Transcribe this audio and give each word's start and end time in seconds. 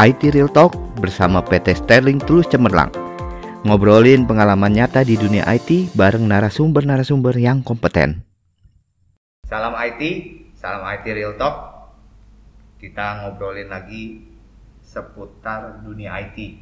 IT 0.00 0.32
Real 0.32 0.48
Talk 0.48 0.72
bersama 0.96 1.44
PT 1.44 1.84
Sterling 1.84 2.24
Tulus 2.24 2.48
Cemerlang. 2.48 2.88
Ngobrolin 3.68 4.24
pengalaman 4.24 4.72
nyata 4.72 5.04
di 5.04 5.12
dunia 5.12 5.44
IT 5.44 5.92
bareng 5.92 6.24
narasumber-narasumber 6.24 7.36
yang 7.36 7.60
kompeten. 7.60 8.24
Salam 9.44 9.76
IT, 9.76 10.00
salam 10.56 10.88
IT 10.88 11.04
Real 11.04 11.36
Talk. 11.36 11.84
Kita 12.80 13.28
ngobrolin 13.28 13.68
lagi 13.68 14.24
seputar 14.80 15.84
dunia 15.84 16.16
IT. 16.16 16.56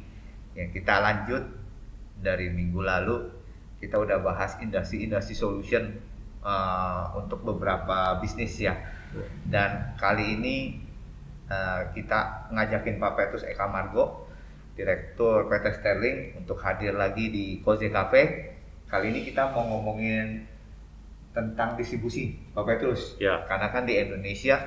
Yang 0.59 0.83
kita 0.83 0.99
lanjut 0.99 1.47
dari 2.19 2.51
minggu 2.51 2.83
lalu 2.83 3.23
kita 3.79 4.03
udah 4.03 4.19
bahas 4.19 4.59
industri-industri 4.59 5.31
solution 5.31 5.95
uh, 6.43 7.15
untuk 7.15 7.39
beberapa 7.47 8.19
bisnis 8.19 8.59
ya. 8.59 8.75
Dan 9.47 9.95
kali 9.95 10.35
ini 10.35 10.55
uh, 11.49 11.81
kita 11.91 12.49
ngajakin 12.53 13.01
Pak 13.01 13.13
Petrus 13.17 13.43
Eka 13.43 13.65
Margo, 13.67 14.29
Direktur 14.77 15.51
PT 15.51 15.65
Sterling 15.81 16.19
untuk 16.39 16.61
hadir 16.63 16.95
lagi 16.95 17.27
di 17.27 17.59
Koze 17.59 17.91
Cafe. 17.91 18.55
Kali 18.87 19.11
ini 19.11 19.27
kita 19.27 19.51
mau 19.51 19.67
ngomongin 19.67 20.47
tentang 21.35 21.75
distribusi, 21.75 22.39
Pak 22.55 22.63
Petrus. 22.65 23.19
Ya. 23.19 23.43
Karena 23.45 23.69
kan 23.69 23.83
di 23.83 23.99
Indonesia 23.99 24.57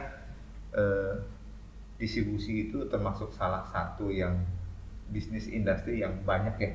uh, 0.76 1.16
distribusi 1.96 2.68
itu 2.68 2.84
termasuk 2.90 3.30
salah 3.32 3.62
satu 3.70 4.10
yang 4.10 4.42
bisnis 5.12 5.46
industri 5.46 6.02
yang 6.02 6.18
banyak 6.24 6.56
ya 6.58 6.72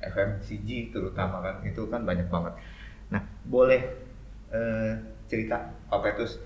FMCG 0.00 0.94
terutama 0.94 1.42
kan 1.44 1.60
itu 1.66 1.84
kan 1.90 2.06
banyak 2.06 2.28
banget. 2.28 2.54
Nah 3.12 3.22
boleh 3.44 3.80
eh, 4.52 4.92
cerita 5.26 5.74
Pak 5.90 6.00
Petrus 6.00 6.40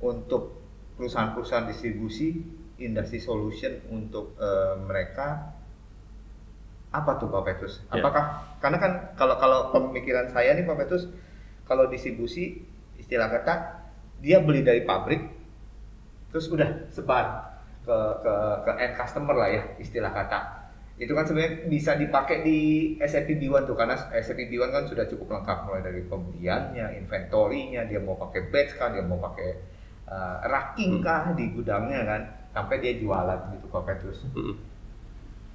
untuk 0.00 0.59
perusahaan-perusahaan 1.00 1.64
distribusi 1.64 2.36
industri 2.76 3.16
solution 3.16 3.80
untuk 3.88 4.36
eh, 4.36 4.76
mereka 4.84 5.56
apa 6.92 7.16
tuh 7.16 7.32
Pak 7.32 7.42
Petrus? 7.48 7.80
Ya. 7.88 8.02
Apakah 8.02 8.24
karena 8.60 8.76
kan 8.76 8.92
kalau 9.16 9.40
kalau 9.40 9.58
pemikiran 9.72 10.28
saya 10.28 10.52
nih 10.52 10.68
Pak 10.68 10.76
Petrus 10.84 11.08
kalau 11.64 11.88
distribusi 11.88 12.60
istilah 13.00 13.32
kata 13.32 13.80
dia 14.20 14.44
beli 14.44 14.60
dari 14.60 14.84
pabrik 14.84 15.24
terus 16.28 16.50
udah 16.52 16.92
sebar 16.92 17.56
ke 17.86 17.96
ke 18.20 18.34
ke 18.68 18.70
end 18.76 18.94
customer 18.98 19.34
lah 19.34 19.48
ya 19.48 19.62
istilah 19.80 20.12
kata 20.12 20.60
itu 21.00 21.16
kan 21.16 21.24
sebenarnya 21.24 21.64
bisa 21.64 21.96
dipakai 21.96 22.44
di 22.44 22.58
SAP 23.00 23.40
B1 23.40 23.64
tuh 23.64 23.72
karena 23.72 23.96
SAP 23.96 24.52
B1 24.52 24.68
kan 24.68 24.84
sudah 24.84 25.08
cukup 25.08 25.32
lengkap 25.40 25.64
mulai 25.64 25.80
dari 25.80 26.04
pembeliannya, 26.04 26.92
inventorinya, 27.00 27.88
dia 27.88 28.04
mau 28.04 28.20
pakai 28.20 28.52
batch 28.52 28.76
kan, 28.76 28.92
dia 28.92 29.00
mau 29.00 29.16
pakai 29.16 29.79
uh, 30.10 30.36
racking 30.50 30.98
kah 31.00 31.32
di 31.32 31.54
gudangnya 31.54 32.02
kan, 32.04 32.20
sampai 32.50 32.82
dia 32.82 32.98
jualan 32.98 33.54
gitu 33.54 33.66
Pak 33.70 33.82
Petrus. 33.86 34.26
Mm. 34.34 34.54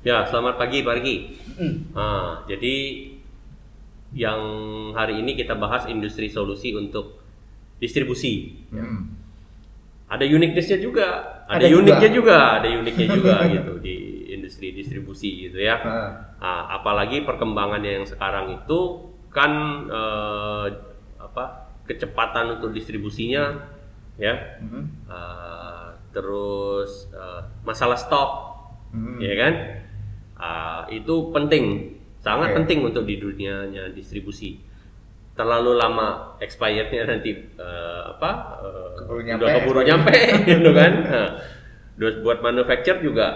Ya, 0.06 0.24
selamat 0.26 0.56
pagi 0.56 0.82
Pak 0.86 0.96
Riki. 1.02 1.16
Mm. 1.60 1.76
Nah, 1.92 2.48
jadi 2.48 2.76
yang 4.16 4.42
hari 4.96 5.20
ini 5.20 5.36
kita 5.36 5.60
bahas 5.60 5.86
industri 5.92 6.32
solusi 6.32 6.72
untuk 6.72 7.20
distribusi. 7.84 8.64
Ya. 8.72 8.82
Mm. 8.82 9.04
Ada 10.06 10.26
uniqueness-nya 10.30 10.80
juga, 10.80 11.08
ada, 11.50 11.66
Ada 11.66 11.68
juga. 11.68 11.82
uniknya 11.82 12.10
juga, 12.14 12.38
ada 12.62 12.68
uniknya 12.70 13.08
juga 13.10 13.36
gitu 13.58 13.74
di 13.82 13.96
industri 14.32 14.70
distribusi 14.72 15.50
gitu 15.50 15.58
ya. 15.58 15.82
Ah, 15.82 16.12
Nah, 16.36 16.78
apalagi 16.78 17.26
perkembangannya 17.26 17.92
yang 18.02 18.06
sekarang 18.06 18.54
itu 18.54 19.10
kan 19.34 19.52
eh, 19.90 20.66
apa 21.18 21.74
kecepatan 21.90 22.62
untuk 22.62 22.70
distribusinya 22.70 23.75
ya, 24.16 24.34
mm. 24.60 24.84
Eh, 25.06 25.88
terus 26.12 27.12
eh, 27.12 27.42
masalah 27.62 27.96
stok 27.96 28.32
Mm. 28.90 29.20
ya 29.20 29.34
kan 29.36 29.54
Ah, 30.36 30.84
itu 30.88 31.32
penting 31.32 31.96
sangat 32.20 32.52
Oke. 32.52 32.56
penting 32.60 32.80
untuk 32.84 33.04
di 33.04 33.16
dunianya 33.16 33.92
distribusi 33.92 34.60
terlalu 35.32 35.76
lama 35.76 36.36
expirednya 36.40 37.04
nanti 37.06 37.32
eh, 37.56 38.02
apa 38.06 38.32
eh, 38.60 38.88
Keburu 38.98 39.16
udah 39.16 39.26
nyampe, 39.26 39.46
keburu 39.52 39.80
expired. 39.80 39.88
nyampe 39.90 40.18
gitu 40.52 40.72
kan 40.72 40.92
Nah, 41.04 41.30
terus 41.96 42.16
buat 42.20 42.40
manufacture 42.40 43.00
juga 43.00 43.28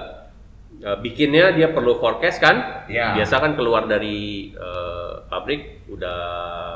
eh, 0.80 0.98
bikinnya 0.98 1.52
dia 1.52 1.70
perlu 1.70 1.98
forecast 1.98 2.40
kan 2.40 2.88
Ya. 2.88 3.14
biasa 3.14 3.36
kan 3.38 3.54
keluar 3.54 3.86
dari 3.86 4.50
eh, 4.50 5.12
pabrik 5.26 5.86
udah 5.88 6.18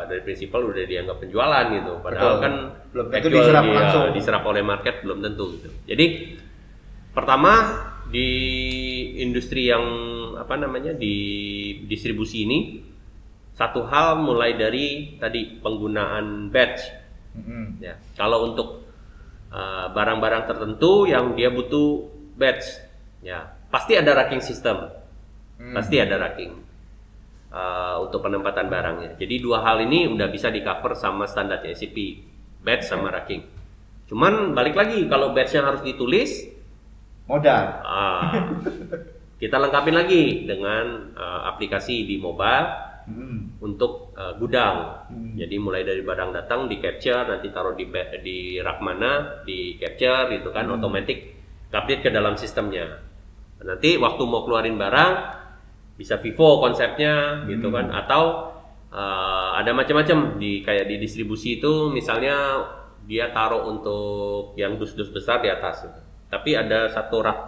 dari 0.05 0.21
prinsipal 0.21 0.61
udah 0.63 0.83
dianggap 0.83 1.17
penjualan 1.17 1.65
gitu 1.69 1.97
padahal 1.99 2.37
Betul. 2.37 2.43
kan 2.43 2.53
Belum 2.93 3.05
tentu 3.09 3.27
diserap 3.31 3.63
dia 3.63 3.73
langsung. 3.73 4.03
diserap 4.11 4.43
oleh 4.45 4.61
market 4.61 4.95
belum 5.01 5.19
tentu 5.19 5.45
gitu 5.57 5.69
jadi 5.85 6.05
pertama 7.09 7.53
di 8.05 8.29
industri 9.17 9.67
yang 9.67 9.85
apa 10.35 10.53
namanya 10.55 10.93
di 10.93 11.15
distribusi 11.83 12.45
ini 12.45 12.59
satu 13.53 13.85
hal 13.85 14.17
mulai 14.17 14.53
dari 14.53 15.17
tadi 15.17 15.59
penggunaan 15.59 16.49
batch 16.49 17.05
Mm. 17.33 17.81
ya 17.81 17.97
kalau 18.13 18.45
untuk 18.45 18.85
uh, 19.49 19.89
barang-barang 19.89 20.45
tertentu 20.45 21.09
yang 21.09 21.33
dia 21.33 21.49
butuh 21.49 22.05
batch 22.37 22.77
ya 23.21 23.52
pasti 23.73 23.97
ada 23.97 24.13
racking 24.13 24.43
system 24.45 25.01
Mm. 25.53 25.73
pasti 25.77 26.01
ada 26.01 26.17
racking 26.17 26.49
uh, 27.53 28.01
untuk 28.01 28.25
penempatan 28.25 28.73
barangnya 28.73 29.21
jadi 29.21 29.37
dua 29.37 29.61
hal 29.61 29.85
ini 29.85 30.09
udah 30.09 30.27
bisa 30.33 30.49
di 30.49 30.65
cover 30.65 30.97
sama 30.97 31.29
standar 31.29 31.61
SCP 31.61 32.25
batch 32.65 32.89
sama 32.89 33.13
racking 33.13 33.45
cuman 34.09 34.57
balik 34.57 34.73
lagi 34.73 35.05
kalau 35.05 35.29
batchnya 35.31 35.61
harus 35.61 35.85
ditulis 35.85 36.53
Modal. 37.23 37.63
Ah, 37.87 38.51
kita 39.41 39.55
lengkapin 39.55 39.95
lagi 39.95 40.43
dengan 40.43 41.15
uh, 41.15 41.47
aplikasi 41.55 42.03
di 42.03 42.19
mobile 42.19 42.91
Mm. 43.03 43.59
untuk 43.59 44.15
uh, 44.15 44.31
gudang. 44.39 45.03
Hmm. 45.11 45.35
Jadi 45.35 45.59
mulai 45.59 45.83
dari 45.83 45.99
barang 46.07 46.31
datang 46.39 46.71
di 46.71 46.79
capture, 46.79 47.27
nanti 47.27 47.51
taruh 47.51 47.75
di 47.75 47.83
di 48.23 48.55
rak 48.63 48.79
mana, 48.79 49.43
di 49.43 49.75
capture 49.75 50.31
itu 50.31 50.47
kan 50.55 50.71
Hmm. 50.71 50.79
otomatis 50.79 51.19
update 51.67 51.99
ke 51.99 52.09
dalam 52.15 52.39
sistemnya. 52.39 53.03
Nanti 53.63 53.95
waktu 53.95 54.23
mau 54.27 54.43
keluarin 54.43 54.75
barang 54.75 55.11
bisa 55.95 56.17
Vivo 56.19 56.59
konsepnya 56.59 57.45
gitu 57.47 57.69
Hmm. 57.69 57.75
kan 57.75 57.85
atau 58.05 58.23
uh, 58.89 59.53
ada 59.55 59.71
macam-macam 59.71 60.41
di 60.41 60.65
kayak 60.65 60.89
di 60.89 60.97
distribusi 60.97 61.61
itu 61.61 61.93
misalnya 61.93 62.65
dia 63.03 63.29
taruh 63.35 63.67
untuk 63.67 64.55
yang 64.55 64.79
dus-dus 64.79 65.11
besar 65.11 65.43
di 65.43 65.51
atas 65.51 65.85
gitu. 65.85 66.01
Tapi 66.33 66.57
ada 66.57 66.89
satu 66.89 67.21
rak 67.21 67.39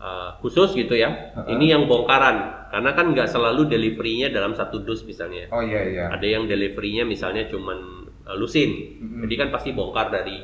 uh, 0.00 0.30
khusus 0.40 0.72
gitu 0.72 0.96
ya. 0.96 1.12
Uh-uh. 1.36 1.52
Ini 1.54 1.76
yang 1.76 1.82
bongkaran 1.86 2.70
karena 2.72 2.90
kan 2.96 3.06
nggak 3.12 3.28
selalu 3.28 3.68
deliverynya 3.68 4.32
dalam 4.32 4.56
satu 4.56 4.80
dus 4.80 5.04
misalnya. 5.04 5.46
Oh 5.52 5.60
iya 5.60 5.82
iya. 5.86 6.04
Ada 6.08 6.24
yang 6.24 6.48
deliverynya 6.48 7.04
misalnya 7.04 7.46
cuman 7.52 8.08
uh, 8.24 8.36
lusin. 8.38 8.96
Mm-mm. 8.96 9.28
Jadi 9.28 9.34
kan 9.36 9.48
pasti 9.52 9.76
bongkar 9.76 10.08
dari 10.08 10.40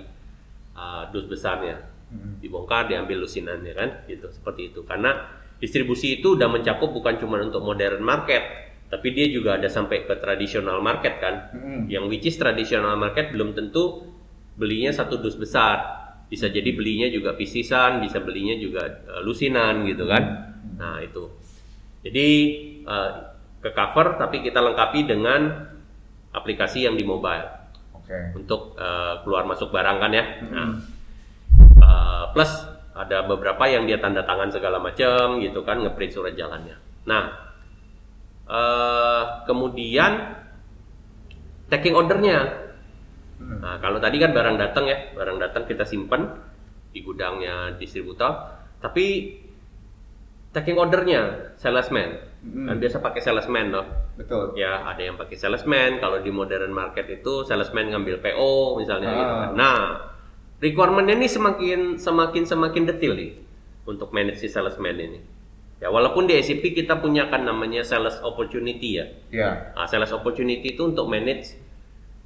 uh, 0.77 1.09
dus 1.09 1.25
besarnya. 1.25 1.98
Dibongkar 2.41 2.89
diambil 2.89 3.25
lusinannya 3.25 3.73
kan 3.77 3.89
gitu 4.09 4.33
seperti 4.33 4.73
itu. 4.73 4.81
Karena 4.89 5.29
distribusi 5.61 6.23
itu 6.23 6.39
udah 6.39 6.49
mencakup 6.49 6.89
bukan 6.95 7.21
cuma 7.21 7.43
untuk 7.43 7.61
modern 7.61 8.01
market, 8.01 8.43
tapi 8.89 9.13
dia 9.13 9.29
juga 9.29 9.61
ada 9.61 9.69
sampai 9.69 10.09
ke 10.09 10.15
tradisional 10.17 10.81
market 10.81 11.21
kan. 11.21 11.35
Mm. 11.53 11.93
Yang 11.93 12.05
which 12.09 12.27
is 12.31 12.37
tradisional 12.41 12.97
market 12.97 13.35
belum 13.35 13.53
tentu 13.53 14.09
belinya 14.57 14.91
satu 14.91 15.21
dus 15.21 15.37
besar. 15.37 15.99
Bisa 16.29 16.49
jadi 16.53 16.77
belinya 16.77 17.09
juga 17.09 17.33
pisisan, 17.37 18.05
bisa 18.05 18.21
belinya 18.21 18.57
juga 18.57 18.85
uh, 19.09 19.21
lusinan 19.25 19.85
gitu 19.89 20.05
kan. 20.05 20.25
Nah, 20.77 21.01
itu. 21.01 21.25
Jadi 22.05 22.29
uh, 22.85 23.11
ke 23.59 23.71
cover 23.75 24.21
tapi 24.21 24.45
kita 24.45 24.61
lengkapi 24.63 25.09
dengan 25.09 25.67
aplikasi 26.31 26.87
yang 26.87 26.95
di 26.95 27.03
mobile 27.03 27.49
Oke. 27.97 28.39
untuk 28.39 28.77
uh, 28.79 29.25
keluar 29.25 29.49
masuk 29.49 29.73
barang 29.73 29.97
kan 29.99 30.13
ya. 30.13 30.25
Mm-hmm. 30.25 30.53
Nah, 30.55 30.69
uh, 31.89 32.25
plus 32.37 32.53
ada 32.99 33.25
beberapa 33.25 33.65
yang 33.71 33.87
dia 33.87 34.03
tanda 34.03 34.27
tangan 34.27 34.51
segala 34.51 34.83
macam 34.83 35.39
gitu 35.41 35.63
kan 35.63 35.81
ngeprint 35.81 36.13
surat 36.13 36.35
jalannya. 36.35 36.77
Nah, 37.07 37.25
uh, 38.51 39.23
kemudian 39.47 40.35
taking 41.71 41.95
ordernya. 41.95 42.69
Mm. 43.39 43.63
Nah, 43.63 43.77
kalau 43.79 44.03
tadi 44.03 44.19
kan 44.19 44.35
barang 44.35 44.57
datang 44.59 44.85
ya, 44.91 45.15
barang 45.15 45.39
datang 45.39 45.63
kita 45.71 45.87
simpan 45.87 46.27
di 46.91 47.07
gudangnya 47.07 47.79
distributor, 47.79 48.51
tapi 48.83 49.39
taking 50.51 50.75
ordernya 50.75 51.55
salesman. 51.55 52.19
Mm. 52.43 52.67
Kan 52.67 52.77
biasa 52.83 52.99
pakai 52.99 53.23
salesman 53.23 53.71
loh. 53.71 53.87
Betul. 54.19 54.59
Ya, 54.59 54.83
ada 54.83 54.99
yang 54.99 55.15
pakai 55.15 55.39
salesman. 55.39 56.03
Kalau 56.03 56.19
di 56.19 56.35
modern 56.35 56.75
market 56.75 57.07
itu 57.07 57.47
salesman 57.47 57.95
ngambil 57.95 58.19
PO 58.19 58.83
misalnya 58.83 59.11
gitu 59.15 59.35
kan. 59.39 59.51
Ah. 59.51 59.55
Nah, 59.55 59.79
requirementnya 60.59 61.15
ini 61.19 61.29
semakin 61.31 61.81
semakin 61.97 62.43
semakin 62.45 62.83
detail 62.87 63.15
nih 63.15 63.33
untuk 63.87 64.11
manage 64.11 64.43
si 64.43 64.49
salesman 64.51 64.99
ini. 64.99 65.21
Ya, 65.79 65.95
walaupun 65.95 66.27
di 66.27 66.35
SCP 66.35 66.75
kita 66.75 66.99
punya 66.99 67.31
kan 67.31 67.47
namanya 67.47 67.87
sales 67.87 68.19
opportunity 68.19 68.99
ya. 68.99 69.07
Ya. 69.31 69.51
Nah, 69.79 69.87
sales 69.87 70.11
opportunity 70.11 70.75
itu 70.75 70.83
untuk 70.83 71.07
manage 71.07 71.55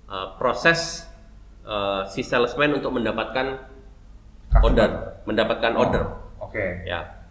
uh, 0.08 0.40
proses 0.40 1.04
uh, 1.68 2.00
si 2.08 2.24
salesman 2.24 2.80
untuk 2.80 2.96
mendapatkan 2.96 3.60
Customer. 4.48 4.64
order, 4.64 4.90
mendapatkan 5.28 5.72
Oh, 5.76 5.84
order. 5.84 6.02
Oke. 6.40 6.88
Ya. 6.88 7.28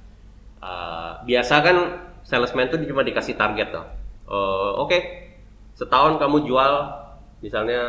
uh, 0.61 1.25
biasa 1.25 1.55
kan 1.65 1.77
salesman 2.21 2.69
tuh 2.69 2.77
cuma 2.85 3.01
dikasih 3.01 3.33
target 3.33 3.73
tuh. 3.73 3.85
Uh, 4.29 4.77
Oke, 4.77 5.01
setahun 5.73 6.21
kamu 6.21 6.45
jual 6.45 6.73
misalnya 7.41 7.81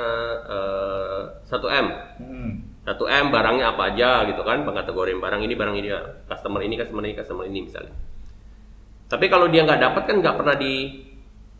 uh, 0.48 1.20
1 1.44 1.52
m, 1.68 1.86
Hmm. 2.16 2.52
1 2.82 2.98
m 2.98 3.26
barangnya 3.30 3.78
apa 3.78 3.94
aja 3.94 4.26
gitu 4.26 4.42
kan, 4.42 4.66
pengkategorian 4.66 5.22
barang 5.22 5.40
ini 5.46 5.54
barang 5.54 5.76
ini 5.78 5.88
customer 6.26 6.60
ini 6.66 6.74
customer 6.74 7.02
ini 7.06 7.14
customer 7.14 7.44
ini 7.46 7.58
misalnya. 7.70 7.94
Tapi 9.06 9.26
kalau 9.30 9.46
dia 9.46 9.62
nggak 9.62 9.80
dapat 9.80 10.02
kan 10.08 10.16
nggak 10.18 10.36
pernah 10.40 10.56
di 10.58 10.74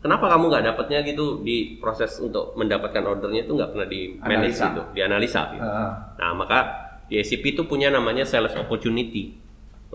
Kenapa 0.03 0.27
kamu 0.35 0.51
nggak 0.51 0.65
dapatnya 0.75 0.99
gitu 1.07 1.39
di 1.47 1.79
proses 1.79 2.19
untuk 2.19 2.59
mendapatkan 2.59 2.99
ordernya 3.07 3.47
itu 3.47 3.55
nggak 3.55 3.71
pernah 3.71 3.87
di 3.87 4.19
manage 4.19 4.59
Analisa. 4.59 4.65
gitu, 4.67 4.83
dianalisa. 4.91 5.41
Gitu. 5.55 5.63
Ah. 5.63 5.91
Nah, 6.19 6.31
maka 6.35 6.59
di 7.07 7.23
SCP 7.23 7.55
itu 7.55 7.63
punya 7.63 7.87
namanya 7.87 8.27
sales 8.27 8.51
opportunity 8.59 9.31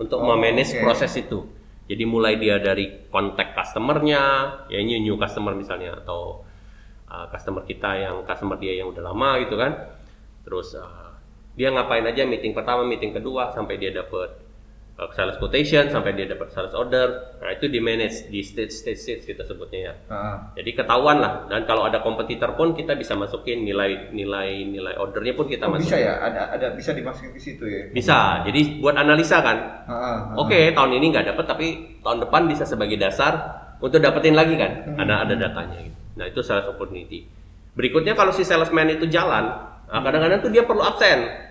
untuk 0.01 0.17
Oh, 0.17 0.33
memanage 0.33 0.73
oke. 0.73 0.81
proses 0.81 1.13
itu. 1.13 1.45
Jadi 1.85 2.09
mulai 2.09 2.41
dia 2.41 2.57
dari 2.57 3.05
kontak 3.13 3.53
customernya, 3.53 4.21
ya 4.65 4.81
ini 4.81 4.97
new 4.97 5.13
customer 5.13 5.53
misalnya 5.53 6.01
atau 6.01 6.41
uh, 7.05 7.29
customer 7.29 7.61
kita 7.69 8.01
yang 8.01 8.25
customer 8.25 8.57
dia 8.57 8.81
yang 8.81 8.89
udah 8.89 9.13
lama 9.13 9.37
gitu 9.45 9.61
kan. 9.61 9.77
Terus 10.41 10.73
uh, 10.73 11.08
dia 11.59 11.75
ngapain 11.75 12.07
aja 12.07 12.23
meeting 12.23 12.55
pertama, 12.55 12.87
meeting 12.87 13.11
kedua 13.11 13.51
sampai 13.51 13.75
dia 13.75 13.91
dapat 13.91 14.31
uh, 14.95 15.11
sales 15.11 15.35
quotation, 15.35 15.91
sampai 15.91 16.15
dia 16.15 16.23
dapat 16.23 16.47
sales 16.55 16.71
order. 16.71 17.35
Nah, 17.43 17.51
itu 17.51 17.67
di 17.67 17.83
manage 17.83 18.31
di 18.31 18.39
stage 18.39 18.71
stage 18.71 18.95
stage 18.95 19.23
kita 19.27 19.43
sebutnya 19.43 19.91
ya. 19.91 19.93
Ah. 20.07 20.35
Jadi 20.55 20.71
ketahuan 20.71 21.19
lah 21.19 21.51
dan 21.51 21.67
kalau 21.67 21.83
ada 21.83 21.99
kompetitor 21.99 22.55
pun 22.55 22.71
kita 22.71 22.95
bisa 22.95 23.11
masukin 23.19 23.67
nilai 23.67 24.15
nilai 24.15 24.63
nilai 24.71 24.95
ordernya 24.95 25.35
pun 25.35 25.51
kita 25.51 25.67
Oh, 25.67 25.75
masukin. 25.75 25.91
bisa 25.91 25.97
ya? 25.99 26.13
Ada 26.23 26.41
ada 26.55 26.67
bisa 26.79 26.95
dimasukin 26.95 27.35
ke 27.35 27.39
situ 27.43 27.67
ya? 27.67 27.91
Bisa. 27.91 28.47
Jadi 28.47 28.79
buat 28.79 28.95
analisa 28.95 29.43
kan. 29.43 29.57
Ah. 29.83 30.39
Oke, 30.39 30.71
tahun 30.71 30.95
ini 30.95 31.11
nggak 31.11 31.35
dapat 31.35 31.43
tapi 31.43 31.67
tahun 31.99 32.23
depan 32.23 32.47
bisa 32.47 32.63
sebagai 32.63 32.95
dasar 32.95 33.35
untuk 33.83 33.99
dapetin 33.99 34.31
lagi 34.31 34.55
kan. 34.55 34.95
Hmm. 34.95 35.03
Ada 35.03 35.27
ada 35.27 35.33
datanya 35.35 35.75
gitu. 35.83 35.99
Nah, 36.15 36.23
itu 36.23 36.39
sales 36.39 36.71
opportunity. 36.71 37.27
Berikutnya 37.75 38.15
kalau 38.15 38.31
si 38.31 38.43
salesman 38.43 38.91
itu 38.91 39.07
jalan, 39.07 39.43
nah, 39.87 39.99
kadang-kadang 40.03 40.39
tuh 40.39 40.51
dia 40.51 40.63
perlu 40.63 40.83
absen. 40.83 41.48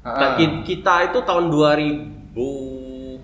Ah, 0.00 0.16
Nah, 0.16 0.28
ah. 0.32 0.36
ki- 0.36 0.64
kita 0.64 1.12
itu 1.12 1.18
tahun 1.20 1.52
2000 1.52 3.20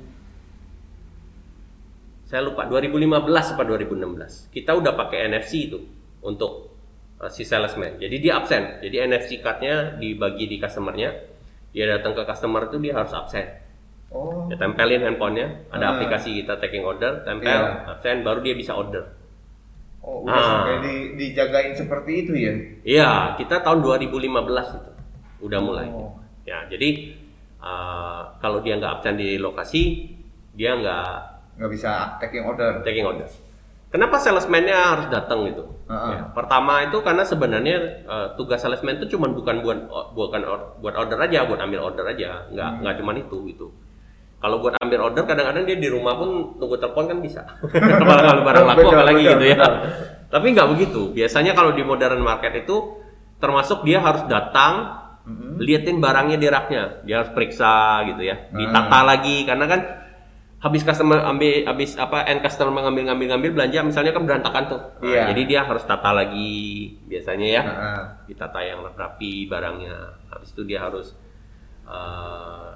saya 2.27 2.43
lupa 2.43 2.67
2015 2.67 3.07
apa 3.55 3.63
2016. 3.63 4.51
Kita 4.51 4.75
udah 4.75 4.93
pakai 4.93 5.31
NFC 5.31 5.71
itu 5.71 5.79
untuk 6.21 6.75
uh, 7.17 7.31
si 7.31 7.47
salesman. 7.47 7.97
Jadi 7.97 8.17
dia 8.19 8.37
absen. 8.37 8.83
Jadi 8.83 8.97
NFC 8.99 9.39
cardnya 9.39 9.95
dibagi 9.95 10.45
di 10.45 10.59
customernya. 10.59 11.15
Dia 11.71 11.87
datang 11.89 12.13
ke 12.13 12.27
customer 12.27 12.67
itu 12.67 12.77
dia 12.79 12.93
harus 12.93 13.15
absen. 13.15 13.47
Oh. 14.11 14.47
Ya 14.47 14.57
tempelin 14.57 15.03
handphonenya, 15.03 15.67
ada 15.69 15.85
Ah. 15.85 15.93
aplikasi 15.95 16.35
kita 16.37 16.59
taking 16.59 16.83
order, 16.83 17.23
tempel, 17.23 17.47
Iya. 17.53 17.95
absen, 17.95 18.23
baru 18.23 18.39
dia 18.41 18.55
bisa 18.55 18.75
order. 18.75 19.07
Oh, 19.99 20.23
udah 20.23 20.35
Ah. 20.35 20.47
sampai 20.63 20.75
di, 20.83 20.95
dijagain 21.17 21.75
seperti 21.75 22.13
itu 22.23 22.33
ya? 22.35 22.53
Iya, 22.83 23.11
kita 23.35 23.61
tahun 23.61 23.83
2015 23.83 24.67
itu 24.73 24.91
udah 25.43 25.61
mulai. 25.61 25.87
Oh. 25.91 26.15
Ya, 26.47 26.63
jadi 26.71 27.19
uh, 27.59 28.39
kalau 28.39 28.63
dia 28.63 28.79
nggak 28.79 29.03
absen 29.03 29.19
di 29.19 29.37
lokasi, 29.37 30.07
dia 30.55 30.79
nggak 30.79 31.09
Nggak 31.59 31.71
bisa 31.73 31.91
taking 32.23 32.45
order. 32.47 32.81
taking 32.87 33.03
order. 33.03 33.27
Kenapa 33.87 34.19
salesman-nya 34.19 34.77
harus 34.95 35.07
datang 35.09 35.47
gitu? 35.47 35.65
Ah. 35.87 36.11
Ya, 36.13 36.23
pertama 36.35 36.85
itu 36.85 36.99
karena 37.01 37.23
sebenarnya 37.23 37.77
uh, 38.05 38.29
tugas 38.35 38.61
salesman 38.61 38.99
itu 38.99 39.15
cuma 39.15 39.31
bukan 39.31 39.63
buat 39.63 39.79
bukan 40.13 40.43
or- 40.43 40.75
buat 40.83 40.95
order 40.95 41.17
aja, 41.19 41.47
buat 41.47 41.59
ambil 41.59 41.81
order 41.83 42.05
aja, 42.05 42.45
nggak 42.51 42.69
Hmm. 42.69 42.79
nggak 42.83 42.95
cuma 43.01 43.13
itu 43.15 43.39
gitu. 43.51 43.67
Kalau 44.37 44.61
buat 44.61 44.77
ambil 44.85 45.01
order 45.01 45.25
kadang-kadang 45.25 45.65
dia 45.65 45.79
di 45.81 45.89
rumah 45.89 46.13
pun 46.15 46.61
tunggu 46.61 46.77
telepon 46.77 47.09
kan 47.09 47.19
bisa. 47.25 47.41
kalau 47.63 48.43
barang 48.45 48.67
laku 48.69 48.87
apalagi 48.93 49.23
gitu 49.25 49.47
ya. 49.49 49.65
Tapi 50.29 50.47
nggak 50.53 50.69
begitu. 50.77 51.01
Biasanya 51.17 51.57
kalau 51.57 51.73
di 51.73 51.81
modern 51.81 52.21
market 52.21 52.53
itu 52.53 53.01
termasuk 53.41 53.81
dia 53.83 54.03
harus 54.03 54.29
datang 54.29 55.06
Mm-mm. 55.27 55.59
liatin 55.59 55.99
barangnya 55.99 56.39
di 56.39 56.47
raknya 56.47 57.03
dia 57.03 57.19
harus 57.19 57.31
periksa 57.31 57.75
gitu 58.07 58.23
ya 58.23 58.47
ditata 58.49 58.99
lagi 59.03 59.43
karena 59.43 59.67
kan 59.67 59.81
habis 60.57 60.83
customer 60.83 61.21
ambil 61.21 61.63
habis 61.65 61.95
apa 61.95 62.25
end 62.25 62.41
customer 62.41 62.71
mengambil 62.73 63.11
ngambil 63.11 63.27
ngambil 63.29 63.51
belanja 63.53 63.83
misalnya 63.83 64.11
kan 64.11 64.23
berantakan 64.23 64.65
tuh 64.67 64.81
Nah, 64.97 65.05
Iya. 65.05 65.23
jadi 65.31 65.43
dia 65.45 65.61
harus 65.63 65.83
tata 65.83 66.11
lagi 66.11 66.55
biasanya 67.05 67.47
ya 67.49 67.63
ditata 68.25 68.59
yang 68.61 68.87
rapi 68.89 69.47
barangnya 69.47 69.95
habis 70.29 70.51
itu 70.51 70.63
dia 70.63 70.81
harus 70.81 71.11
eh, 71.85 72.75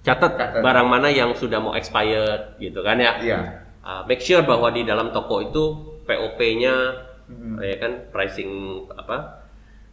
catat 0.00 0.32
Catat. 0.34 0.60
barang 0.60 0.86
mana 0.86 1.08
yang 1.08 1.34
sudah 1.34 1.58
mau 1.58 1.72
expired 1.72 2.58
gitu 2.58 2.80
kan 2.80 2.96
ya 2.96 3.12
Iya. 3.18 3.40
Uh, 3.78 4.02
make 4.04 4.20
sure 4.20 4.42
bahwa 4.42 4.68
di 4.68 4.82
dalam 4.82 5.08
toko 5.10 5.40
itu 5.40 5.64
POP-nya 6.04 6.76
Mhm. 7.24 7.56
ya 7.58 7.76
kan 7.78 7.92
pricing 8.08 8.50
apa 8.90 9.37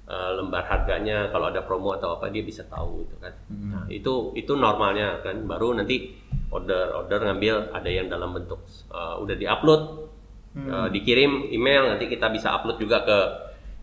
uh, 0.10 0.31
lembar 0.38 0.66
harganya 0.66 1.30
kalau 1.30 1.50
ada 1.50 1.62
promo 1.66 1.94
atau 1.98 2.18
apa 2.18 2.30
dia 2.30 2.42
bisa 2.46 2.66
tahu 2.66 3.06
gitu 3.06 3.16
kan. 3.22 3.34
Mhm. 3.50 3.69
Nah, 3.72 3.86
itu 3.90 4.34
itu 4.38 4.54
normalnya 4.54 5.22
kan 5.25 5.46
baru 5.46 5.78
nanti 5.78 6.13
order 6.50 6.94
order 6.94 7.19
ngambil 7.25 7.74
ada 7.74 7.90
yang 7.90 8.07
dalam 8.07 8.34
bentuk 8.34 8.62
uh, 8.94 9.18
udah 9.22 9.36
diupload 9.36 10.06
Hmm. 10.56 10.72
uh, 10.72 10.88
dikirim 10.88 11.52
email 11.52 11.92
nanti 11.92 12.07
kita 12.07 12.31
bisa 12.31 12.56
upload 12.56 12.80
juga 12.80 13.04
ke 13.04 13.18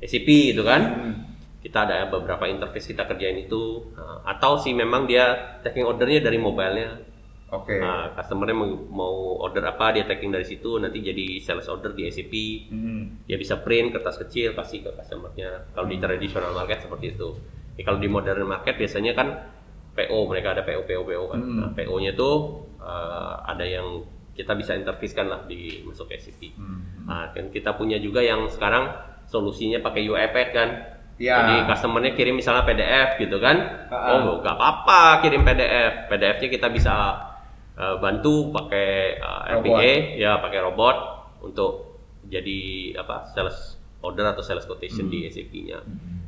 SCP 0.08 0.56
gitu 0.56 0.64
kan. 0.64 0.80
Hmm. 0.80 1.14
Kita 1.60 1.86
ada 1.86 2.10
beberapa 2.10 2.48
interface 2.48 2.90
kita 2.90 3.06
kerjain 3.06 3.38
itu 3.38 3.92
Nah, 3.94 4.24
atau 4.24 4.58
sih 4.58 4.72
memang 4.72 5.04
dia 5.04 5.60
taking 5.62 5.84
ordernya 5.84 6.24
dari 6.24 6.40
mobilenya 6.40 7.11
Oke. 7.52 7.76
Nah, 7.76 8.16
customernya 8.16 8.56
mau, 8.88 9.36
order 9.44 9.60
apa, 9.68 9.92
dia 9.92 10.08
taking 10.08 10.32
dari 10.32 10.48
situ, 10.48 10.80
nanti 10.80 11.04
jadi 11.04 11.36
sales 11.36 11.68
order 11.68 11.92
di 11.92 12.08
SCP. 12.08 12.34
Hmm. 12.72 13.28
Dia 13.28 13.36
bisa 13.36 13.60
print 13.60 13.92
kertas 13.92 14.16
kecil, 14.24 14.56
kasih 14.56 14.80
ke 14.80 14.90
customernya. 14.96 15.68
Kalau 15.76 15.84
di 15.84 16.00
traditional 16.00 16.56
market 16.56 16.80
seperti 16.80 17.12
itu. 17.12 17.36
Ya, 17.76 17.84
kalau 17.84 18.00
di 18.00 18.08
modern 18.08 18.48
market 18.48 18.80
biasanya 18.80 19.12
kan 19.12 19.28
PO, 19.92 20.18
mereka 20.32 20.56
ada 20.56 20.64
PO, 20.64 20.88
PO, 20.88 21.02
PO 21.04 21.24
kan. 21.28 21.40
Hmm. 21.44 21.56
Nah, 21.60 21.70
PO-nya 21.76 22.16
tuh 22.16 22.64
eh, 22.80 23.34
ada 23.44 23.64
yang 23.68 24.00
kita 24.32 24.56
bisa 24.56 24.72
interface 24.72 25.12
kan 25.12 25.28
lah 25.28 25.44
di 25.44 25.84
masuk 25.84 26.08
ke 26.08 26.16
SCP. 26.16 26.56
Hmm. 26.56 27.04
Nah, 27.04 27.36
kan 27.36 27.52
kita 27.52 27.76
punya 27.76 28.00
juga 28.00 28.24
yang 28.24 28.48
sekarang 28.48 28.88
solusinya 29.28 29.84
pakai 29.84 30.08
UiPath 30.08 30.52
kan. 30.56 30.68
Ya. 31.20 31.36
Jadi 31.44 31.68
customernya 31.68 32.16
kirim 32.16 32.40
misalnya 32.40 32.64
PDF 32.64 33.20
gitu 33.20 33.36
kan. 33.44 33.86
Ah, 33.92 33.94
ah. 33.94 34.08
Oh, 34.24 34.40
nggak 34.40 34.56
apa-apa 34.56 35.20
kirim 35.20 35.44
PDF. 35.44 36.08
PDF-nya 36.08 36.48
kita 36.48 36.72
bisa 36.72 36.94
uh, 37.76 37.96
bantu 38.00 38.50
pakai 38.50 39.16
uh, 39.20 39.42
Robot. 39.60 39.78
RPA, 39.78 39.92
ya 40.16 40.32
pakai 40.40 40.60
robot 40.60 40.96
untuk 41.42 42.00
jadi 42.26 42.92
apa 42.96 43.28
sales 43.30 43.76
order 44.02 44.32
atau 44.32 44.42
sales 44.42 44.64
quotation 44.64 45.06
Hmm. 45.06 45.12
di 45.12 45.18
SAP-nya. 45.28 45.78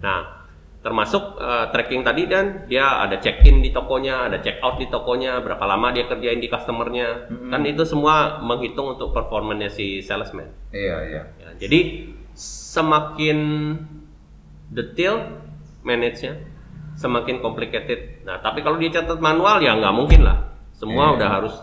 Nah, 0.05 0.47
termasuk 0.85 1.41
uh, 1.41 1.73
tracking 1.73 2.05
tadi 2.05 2.29
kan 2.29 2.69
dia 2.69 3.03
ada 3.03 3.17
check-in 3.19 3.65
di 3.65 3.73
tokonya, 3.73 4.29
ada 4.29 4.39
check-out 4.39 4.77
di 4.79 4.87
tokonya, 4.93 5.41
berapa 5.41 5.65
lama 5.65 5.91
dia 5.91 6.05
kerjain 6.07 6.39
di 6.39 6.47
customernya. 6.47 7.27
Hmm. 7.33 7.51
Kan 7.51 7.65
itu 7.67 7.83
semua 7.83 8.39
menghitung 8.45 8.95
untuk 8.95 9.11
performanya 9.11 9.67
si 9.73 9.99
salesman. 10.05 10.47
Iya, 10.71 10.97
iya. 11.09 11.23
Ya, 11.41 11.49
jadi 11.57 11.81
semakin 12.35 13.39
detail 14.71 15.41
manage-nya, 15.83 16.41
semakin 16.97 17.39
complicated. 17.41 18.23
Nah, 18.27 18.39
tapi 18.41 18.63
kalau 18.63 18.79
dia 18.79 18.91
catat 18.91 19.19
manual 19.19 19.61
ya 19.63 19.75
nggak 19.79 19.95
mungkin 19.95 20.23
lah. 20.27 20.54
Semua 20.85 21.05
Iya. 21.09 21.15
udah 21.17 21.29
harus 21.33 21.55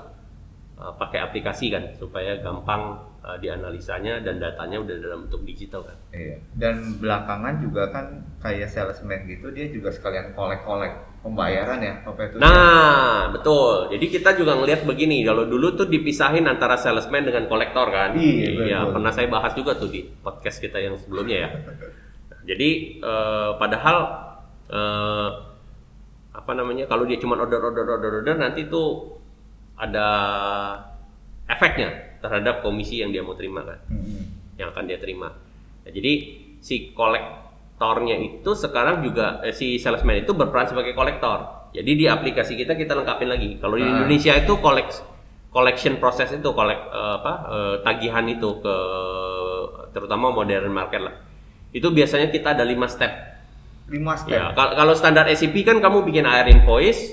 uh, 0.82 0.94
pakai 0.98 1.20
aplikasi 1.22 1.70
kan 1.70 1.84
supaya 1.96 2.42
gampang 2.42 2.98
uh, 3.22 3.38
dianalisanya 3.38 4.26
dan 4.26 4.42
datanya 4.42 4.82
udah 4.82 4.96
dalam 4.98 5.30
bentuk 5.30 5.46
digital 5.46 5.86
kan. 5.86 5.98
Iya. 6.10 6.42
Dan 6.58 6.98
belakangan 6.98 7.62
juga 7.62 7.94
kan 7.94 8.06
kayak 8.42 8.68
salesman 8.68 9.30
gitu 9.30 9.54
dia 9.54 9.70
juga 9.70 9.94
sekalian 9.94 10.34
kolek-kolek 10.34 11.22
pembayaran 11.22 11.78
ya, 11.86 12.02
apa 12.02 12.18
itu? 12.26 12.42
Nah, 12.42 13.30
betul. 13.30 13.94
Jadi 13.94 14.06
kita 14.10 14.34
juga 14.34 14.58
ngelihat 14.58 14.90
begini, 14.90 15.22
kalau 15.22 15.46
dulu 15.46 15.78
tuh 15.78 15.86
dipisahin 15.86 16.50
antara 16.50 16.74
salesman 16.74 17.22
dengan 17.22 17.46
kolektor 17.46 17.94
kan. 17.94 18.18
Iya, 18.18 18.82
betul. 18.90 18.98
pernah 18.98 19.12
saya 19.14 19.30
bahas 19.30 19.54
juga 19.54 19.78
tuh 19.78 19.94
di 19.94 20.02
podcast 20.26 20.58
kita 20.58 20.82
yang 20.82 20.98
sebelumnya 20.98 21.46
ya. 21.46 21.50
Jadi 22.42 22.70
eh, 22.98 23.52
padahal 23.54 23.98
eh, 24.66 25.30
apa 26.42 26.52
namanya? 26.52 26.86
Kalau 26.86 27.06
dia 27.06 27.16
cuma 27.16 27.38
order 27.38 27.62
order 27.62 27.86
order 27.86 28.12
order 28.20 28.36
nanti 28.36 28.66
tuh 28.66 29.18
ada 29.76 30.08
efeknya 31.46 32.18
terhadap 32.20 32.62
komisi 32.62 33.02
yang 33.02 33.10
dia 33.10 33.22
mau 33.22 33.34
terima 33.34 33.62
kan 33.62 33.80
Hmm. 33.88 34.26
yang 34.58 34.70
akan 34.70 34.86
dia 34.86 34.98
terima. 34.98 35.30
Nah, 35.82 35.90
jadi 35.90 36.14
si 36.58 36.94
kolektornya 36.94 38.18
itu 38.18 38.52
sekarang 38.54 39.02
juga 39.02 39.42
eh, 39.42 39.50
si 39.52 39.78
salesman 39.78 40.22
itu 40.22 40.34
berperan 40.34 40.66
sebagai 40.66 40.94
kolektor. 40.94 41.70
Jadi 41.72 41.92
di 41.96 42.06
aplikasi 42.06 42.54
kita 42.56 42.76
kita 42.76 42.94
lengkapin 42.94 43.26
lagi. 43.26 43.58
Kalau 43.58 43.74
di 43.74 43.86
Ah. 43.86 43.92
Indonesia 43.96 44.36
itu 44.36 44.54
collect 44.60 45.02
collection 45.50 45.98
proses 45.98 46.30
itu 46.30 46.50
kolek 46.52 46.78
eh, 46.78 47.14
apa 47.18 47.34
eh, 47.48 47.76
tagihan 47.82 48.26
itu 48.26 48.62
ke 48.62 48.76
terutama 49.92 50.30
modern 50.30 50.72
market 50.72 51.02
lah. 51.02 51.16
Itu 51.72 51.90
biasanya 51.90 52.30
kita 52.30 52.54
ada 52.54 52.64
lima 52.64 52.86
step. 52.86 53.31
Lima 53.92 54.16
step. 54.16 54.32
Ya, 54.32 54.56
kal- 54.56 54.74
kalau 54.74 54.96
standar 54.96 55.28
SCP 55.28 55.62
kan 55.62 55.78
kamu 55.78 56.02
bikin 56.02 56.24
AR 56.24 56.48
invoice, 56.48 57.12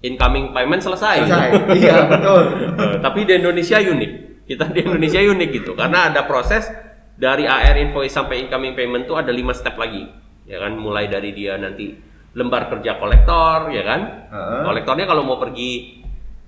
incoming 0.00 0.54
payment 0.54 0.80
selesai. 0.80 1.20
Selesai. 1.20 1.48
iya, 1.82 2.06
betul. 2.06 2.42
Eh, 2.78 2.96
tapi 3.02 3.26
di 3.26 3.34
Indonesia 3.34 3.76
unik. 3.76 4.12
Kita 4.46 4.70
di 4.70 4.80
Indonesia 4.80 5.18
unik 5.18 5.48
gitu 5.52 5.74
karena 5.74 6.06
ada 6.06 6.22
proses 6.22 6.70
dari 7.12 7.42
AR 7.44 7.74
invoice 7.74 8.14
sampai 8.14 8.46
incoming 8.46 8.72
payment 8.72 9.04
tuh 9.04 9.18
ada 9.18 9.34
lima 9.34 9.50
step 9.50 9.74
lagi. 9.74 10.06
Ya 10.46 10.62
kan 10.62 10.78
mulai 10.78 11.10
dari 11.10 11.34
dia 11.34 11.58
nanti 11.58 11.90
lembar 12.32 12.70
kerja 12.70 12.94
kolektor 12.96 13.74
ya 13.74 13.82
kan. 13.82 14.00
Heeh. 14.30 14.60
Kolektornya 14.62 15.04
kalau 15.04 15.26
mau 15.26 15.36
pergi 15.36 15.98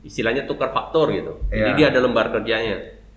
istilahnya 0.00 0.46
tukar 0.46 0.70
faktur 0.70 1.10
gitu. 1.10 1.42
Jadi 1.50 1.68
Iya. 1.68 1.74
dia 1.74 1.86
ada 1.90 1.98
lembar 1.98 2.30
kerjanya. 2.30 2.76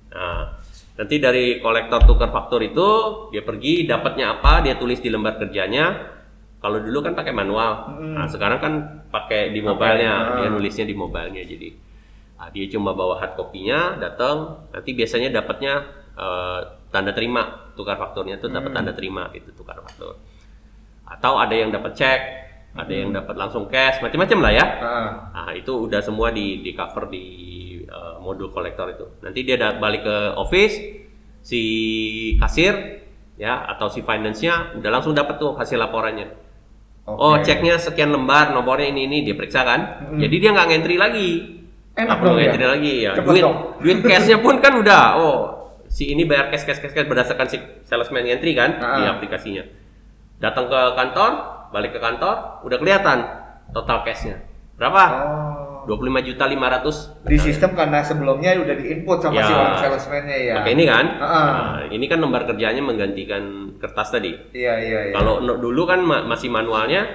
Nah, 0.10 0.58
nanti 0.98 1.22
dari 1.22 1.62
kolektor 1.62 2.02
tukar 2.04 2.34
faktur 2.34 2.66
itu 2.66 2.88
dia 3.30 3.46
pergi 3.46 3.86
dapatnya 3.86 4.40
apa, 4.40 4.66
dia 4.66 4.74
tulis 4.76 4.98
di 4.98 5.14
lembar 5.14 5.38
kerjanya. 5.38 6.18
Kalau 6.62 6.78
dulu 6.78 7.02
kan 7.02 7.18
pakai 7.18 7.34
manual. 7.34 7.98
Nah, 7.98 8.30
sekarang 8.30 8.60
kan 8.62 8.74
pakai 9.10 9.50
di 9.50 9.66
mobilenya, 9.66 10.14
ah. 10.14 10.38
dia 10.38 10.48
nulisnya 10.54 10.86
di 10.86 10.94
mobilenya 10.94 11.42
jadi 11.42 11.74
ah, 12.42 12.50
dia 12.50 12.66
cuma 12.74 12.98
bawa 12.98 13.22
hard 13.22 13.38
copy-nya, 13.38 14.02
datang, 14.02 14.66
nanti 14.74 14.98
biasanya 14.98 15.30
dapatnya 15.30 15.74
eh, 16.18 16.60
tanda 16.90 17.14
terima 17.14 17.70
tukar 17.78 18.02
fakturnya 18.02 18.42
itu 18.42 18.50
dapat 18.50 18.74
tanda 18.74 18.92
terima 18.98 19.30
itu 19.38 19.54
tukar 19.54 19.78
faktur. 19.78 20.18
Atau 21.06 21.38
ada 21.38 21.54
yang 21.54 21.70
dapat 21.70 21.94
cek, 21.94 22.22
ada 22.74 22.94
yang 22.94 23.14
dapat 23.14 23.36
langsung 23.38 23.70
cash, 23.70 24.02
macam-macam 24.02 24.40
lah 24.42 24.52
ya. 24.58 24.66
Heeh. 24.66 25.10
Nah, 25.38 25.52
itu 25.54 25.72
udah 25.86 26.02
semua 26.02 26.34
di, 26.34 26.66
di 26.66 26.72
cover 26.74 27.12
di 27.12 27.26
uh, 27.86 28.18
modul 28.24 28.50
kolektor 28.50 28.90
itu. 28.90 29.06
Nanti 29.22 29.44
dia 29.44 29.60
balik 29.78 30.08
ke 30.08 30.18
office, 30.40 30.76
si 31.44 31.62
kasir 32.38 33.02
ya 33.36 33.66
atau 33.74 33.90
si 33.90 34.06
finance-nya 34.06 34.78
udah 34.78 34.90
langsung 34.94 35.18
dapat 35.18 35.36
tuh 35.38 35.58
hasil 35.58 35.78
laporannya. 35.78 36.51
Oke. 37.02 37.18
Oh, 37.18 37.36
ceknya 37.40 37.76
sekian 37.76 38.10
lembar, 38.10 38.54
nomornya 38.54 38.88
ini 38.88 39.06
ini 39.06 39.18
dia 39.24 39.34
periksa 39.34 39.66
kan. 39.66 39.82
Mm-mm. 40.06 40.20
Jadi 40.22 40.36
dia 40.38 40.50
nggak 40.54 40.68
ngentri 40.70 40.96
lagi. 40.96 41.30
Enak 41.92 42.18
dong 42.22 42.38
ya? 42.38 42.44
ngentri 42.48 42.66
lagi 42.66 42.94
ya. 43.04 43.12
Cepet 43.18 43.28
duit 43.28 43.44
dong. 43.44 43.56
duit 43.82 43.98
cashnya 44.10 44.38
pun 44.38 44.56
kan 44.58 44.74
udah. 44.78 45.04
Oh, 45.18 45.38
si 45.90 46.08
ini 46.08 46.24
bayar 46.24 46.48
cash 46.48 46.64
cash 46.64 46.80
cash 46.80 46.94
cash 46.94 47.06
berdasarkan 47.06 47.48
si 47.48 47.58
salesman 47.84 48.24
ngentri 48.24 48.54
kan 48.54 48.78
di 48.78 48.86
Ah. 49.04 49.18
aplikasinya. 49.18 49.66
Datang 50.38 50.70
ke 50.70 50.80
kantor, 50.96 51.32
balik 51.70 51.92
ke 51.94 52.00
kantor, 52.00 52.64
udah 52.64 52.78
kelihatan 52.78 53.18
total 53.72 54.02
cashnya. 54.02 54.38
Berapa? 54.78 55.04
Oh. 55.04 55.61
25 55.84 55.98
juta 56.24 56.44
500 56.46 57.26
Di 57.26 57.38
sistem 57.38 57.72
karena 57.72 58.00
sebelumnya 58.00 58.54
udah 58.56 58.76
di-input 58.76 59.18
sama 59.20 59.36
Ya. 59.36 59.44
si 59.44 59.52
orang 59.52 59.76
salesman-nya 59.80 60.38
ya. 60.38 60.54
pakai 60.58 60.72
ini 60.72 60.84
kan 60.86 61.06
Heeh. 61.14 61.48
Nah, 61.48 61.82
ini 61.90 62.06
kan 62.06 62.18
lembar 62.18 62.44
kerjanya 62.46 62.80
menggantikan 62.80 63.44
kertas 63.76 64.10
tadi 64.10 64.32
Iya, 64.52 64.74
iya, 64.78 65.00
iya. 65.08 65.14
kalau 65.14 65.38
dulu 65.42 65.82
kan 65.84 66.00
ma- 66.00 66.24
masih 66.24 66.48
manualnya 66.48 67.08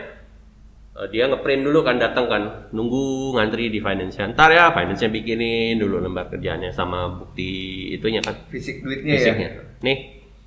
eh, 0.93 1.07
dia 1.09 1.27
ngeprint 1.27 1.63
dulu 1.63 1.81
kan 1.81 1.97
datang 1.97 2.27
kan 2.27 2.43
nunggu 2.71 3.05
ngantri 3.33 3.69
di 3.69 3.79
finance 3.79 4.17
ntar 4.27 4.51
ya 4.51 4.71
finance 4.71 4.99
nya 4.99 5.11
bikinin 5.11 5.77
dulu 5.77 6.01
lembar 6.01 6.27
kerjanya 6.27 6.71
sama 6.71 7.07
bukti 7.13 7.51
itunya 7.93 8.19
kan 8.19 8.35
fisik 8.49 8.81
duitnya 8.81 9.11
ya. 9.11 9.17
fisiknya 9.17 9.49
nih 9.81 9.99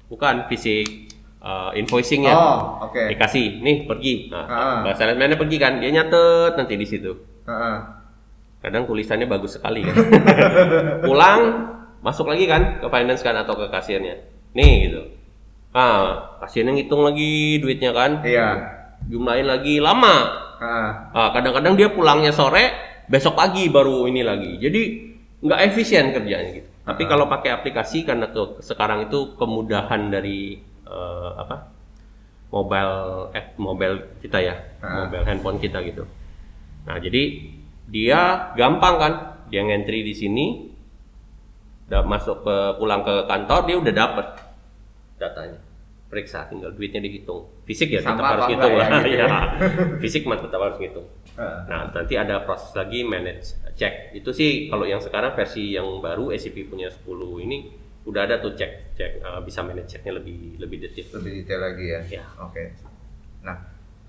bukan 0.08 0.46
fisik 0.46 1.08
eh, 1.40 1.72
invoicingnya 1.76 2.34
Oh, 2.34 2.58
oke. 2.84 3.00
dikasih 3.08 3.62
nih 3.62 3.86
pergi 3.86 4.28
Ah. 4.30 4.84
nah 4.84 4.92
salesman-nya 4.92 5.38
pergi 5.38 5.56
kan 5.56 5.78
dia 5.78 5.90
nyatet 5.90 6.54
nanti 6.54 6.76
di 6.76 6.84
situ 6.84 7.14
Heeh. 7.46 7.78
Kadang 8.60 8.84
tulisannya 8.84 9.28
bagus 9.28 9.56
sekali 9.56 9.88
kan. 9.88 9.96
Pulang 11.08 11.40
masuk 12.00 12.28
lagi 12.32 12.48
kan 12.48 12.80
ke 12.80 12.88
finance 12.88 13.24
kan 13.24 13.36
atau 13.36 13.56
ke 13.56 13.66
kasirnya 13.72 14.20
nih 14.56 14.92
gitu. 14.92 15.02
Ah 15.72 16.36
kasirnya 16.44 16.76
ngitung 16.76 17.04
lagi 17.04 17.60
duitnya 17.64 17.92
kan. 17.96 18.24
Iya. 18.24 18.78
jumlahin 19.08 19.48
lagi 19.48 19.80
lama. 19.80 20.28
Ah, 20.60 21.32
kadang-kadang 21.32 21.80
dia 21.80 21.88
pulangnya 21.88 22.36
sore 22.36 22.76
besok 23.08 23.40
pagi 23.40 23.72
baru 23.72 24.06
ini 24.12 24.22
lagi. 24.22 24.60
Jadi 24.60 24.82
nggak 25.40 25.60
efisien 25.72 26.12
kerjanya 26.12 26.52
gitu. 26.52 26.70
Tapi 26.84 27.04
kalau 27.08 27.32
pakai 27.32 27.54
aplikasi 27.54 28.04
karena 28.04 28.28
ke, 28.28 28.60
sekarang 28.60 29.08
itu 29.08 29.40
kemudahan 29.40 30.12
dari 30.12 30.60
eh, 30.84 31.30
apa? 31.40 31.72
Mobile 32.50 33.30
app 33.32 33.48
mobile 33.56 34.20
kita 34.20 34.38
ya. 34.44 34.56
Ah. 34.84 35.08
mobile 35.08 35.26
handphone 35.26 35.58
kita 35.64 35.80
gitu. 35.88 36.04
Nah 36.84 37.00
jadi 37.00 37.56
dia 37.90 38.54
gampang 38.54 38.96
kan 38.98 39.14
dia 39.50 39.66
ngentri 39.66 40.06
di 40.06 40.14
sini 40.14 40.46
udah 41.90 42.06
masuk 42.06 42.46
ke 42.46 42.56
pulang 42.78 43.02
ke 43.02 43.26
kantor 43.26 43.60
dia 43.66 43.78
udah 43.82 43.94
dapet 43.94 44.28
datanya 45.18 45.60
periksa 46.10 46.46
tinggal 46.50 46.70
duitnya 46.74 47.02
dihitung 47.02 47.50
fisik 47.66 47.90
ya 47.94 48.02
tetap 48.02 48.18
Sama 48.18 48.30
harus 48.34 48.46
apa 48.46 48.50
ngitung 48.54 48.72
enggak 48.74 48.90
lah 48.90 48.90
ya, 48.90 49.02
gitu 49.02 49.10
ya. 49.14 49.26
ya. 49.26 49.40
fisik 50.06 50.24
mah 50.30 50.38
tetap 50.38 50.60
harus 50.62 50.78
ngitung 50.78 51.08
Heeh. 51.38 51.60
nah 51.66 51.82
nanti 51.90 52.14
ada 52.18 52.46
proses 52.46 52.72
lagi 52.78 53.02
manage 53.02 53.58
check 53.74 54.14
itu 54.14 54.30
sih 54.34 54.70
kalau 54.70 54.86
yang 54.86 55.02
sekarang 55.02 55.34
versi 55.34 55.74
yang 55.74 55.86
baru 56.02 56.30
SCP 56.34 56.70
punya 56.70 56.94
10 56.94 57.10
ini 57.46 57.58
udah 58.10 58.22
ada 58.26 58.42
tuh 58.42 58.58
cek 58.58 58.98
cek 58.98 59.12
uh, 59.22 59.40
bisa 59.46 59.62
manage 59.62 59.90
checknya 59.92 60.18
lebih 60.18 60.58
lebih 60.58 60.78
detail 60.82 61.22
Lebih 61.22 61.32
detail 61.44 61.62
lagi 61.62 61.86
ya. 61.86 62.02
Ya. 62.10 62.26
Oke. 62.42 62.74
Nah, 63.46 63.58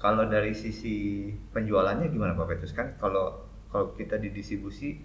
kalau 0.00 0.24
dari 0.30 0.56
sisi 0.56 1.28
penjualannya 1.52 2.08
gimana 2.08 2.32
Pak 2.32 2.46
Petrus 2.48 2.72
kan 2.72 2.96
kalau 2.96 3.49
kalau 3.70 3.94
kita 3.94 4.18
di 4.18 4.34
distribusi 4.34 4.98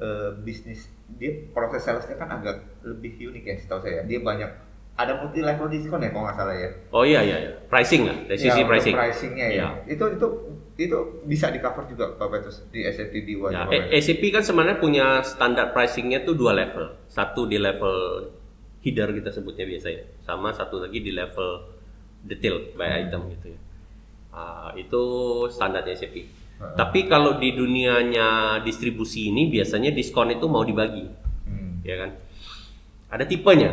eh, 0.00 0.30
bisnis 0.42 0.88
dia 1.16 1.32
proses 1.54 1.84
salesnya 1.86 2.16
kan 2.18 2.28
agak 2.40 2.64
lebih 2.82 3.30
unik 3.30 3.44
ya 3.44 3.54
setahu 3.60 3.80
saya. 3.84 4.02
Dia 4.04 4.20
banyak 4.20 4.50
ada 4.96 5.12
multi 5.20 5.44
level 5.44 5.68
diskon 5.68 6.00
ya 6.00 6.08
kalau 6.08 6.24
nggak 6.24 6.36
salah 6.40 6.56
ya. 6.56 6.70
oh 6.88 7.04
iya 7.04 7.20
iya 7.20 7.36
iya. 7.36 7.52
pricing 7.68 8.08
lah 8.08 8.16
dari 8.24 8.40
Ya, 8.40 8.44
sisi 8.48 8.60
pricing 8.64 8.94
pricingnya 8.96 9.46
ya. 9.52 9.52
Iya. 9.52 9.68
Itu 9.92 10.04
itu 10.16 10.26
itu 10.76 10.98
bisa 11.28 11.52
di 11.52 11.60
cover 11.60 11.84
juga 11.84 12.16
Pak 12.16 12.28
Petrus 12.32 12.64
di 12.72 12.80
SAP 12.84 13.12
di 13.12 13.36
Ya, 13.52 13.68
ACP 13.68 14.32
kan 14.32 14.40
sebenarnya 14.44 14.80
punya 14.80 15.20
standar 15.20 15.76
pricingnya 15.76 16.24
tuh 16.24 16.32
dua 16.32 16.56
level. 16.56 16.96
Satu 17.12 17.44
di 17.44 17.60
level 17.60 18.28
header 18.80 19.12
kita 19.12 19.32
sebutnya 19.32 19.68
biasanya, 19.68 20.04
sama 20.24 20.52
satu 20.52 20.80
lagi 20.80 21.02
di 21.04 21.12
level 21.12 21.64
detail 22.24 22.72
by 22.76 23.04
item 23.04 23.28
gitu 23.36 23.52
ya. 23.52 23.60
Ah, 24.32 24.70
itu 24.76 25.02
standar 25.52 25.84
Tapi 26.56 27.04
kalau 27.04 27.36
di 27.36 27.52
dunianya 27.52 28.28
distribusi 28.60 29.28
ini 29.28 29.46
biasanya 29.46 29.90
diskon 29.90 30.30
itu 30.30 30.46
mau 30.46 30.62
dibagi, 30.62 31.04
Hmm. 31.44 31.84
ya 31.84 31.96
kan? 31.98 32.10
Ada 33.08 33.24
tipenya. 33.24 33.70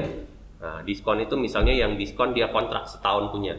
Nah, 0.59 0.79
diskon 0.81 1.19
itu 1.19 1.35
misalnya 1.35 1.71
yang 1.71 1.95
diskon 1.95 2.31
dia 2.31 2.47
kontrak 2.47 2.85
setahun 2.85 3.29
punya. 3.29 3.55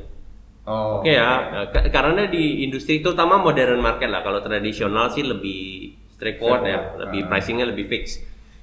Oh. 0.64 1.00
Oke 1.00 1.12
ya, 1.12 1.28
Nah, 1.46 1.64
ke- 1.68 1.88
karena 1.88 2.24
di 2.24 2.64
industri 2.64 2.98
itu 2.98 3.10
terutama 3.10 3.36
modern 3.36 3.78
market 3.78 4.08
lah. 4.08 4.20
Kalau 4.20 4.40
tradisional 4.40 5.08
sih 5.08 5.20
lebih 5.20 5.92
straightforward 6.10 6.62
ya, 6.62 6.68
Straightforward. 6.68 7.00
lebih 7.02 7.20
pricingnya 7.26 7.66
lebih 7.66 7.86
fix. 7.86 8.04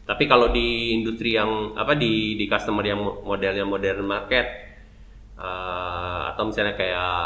Tapi 0.01 0.25
kalau 0.25 0.49
di 0.49 0.67
industri 0.91 1.33
yang 1.33 1.73
apa 1.73 1.93
di 1.93 2.33
di 2.33 2.45
customer 2.45 2.81
yang 2.81 2.97
mo- 2.97 3.21
modelnya 3.23 3.61
modern 3.63 4.01
market 4.03 4.45
eh, 5.37 6.21
atau 6.27 6.43
misalnya 6.43 6.73
kayak 6.73 7.21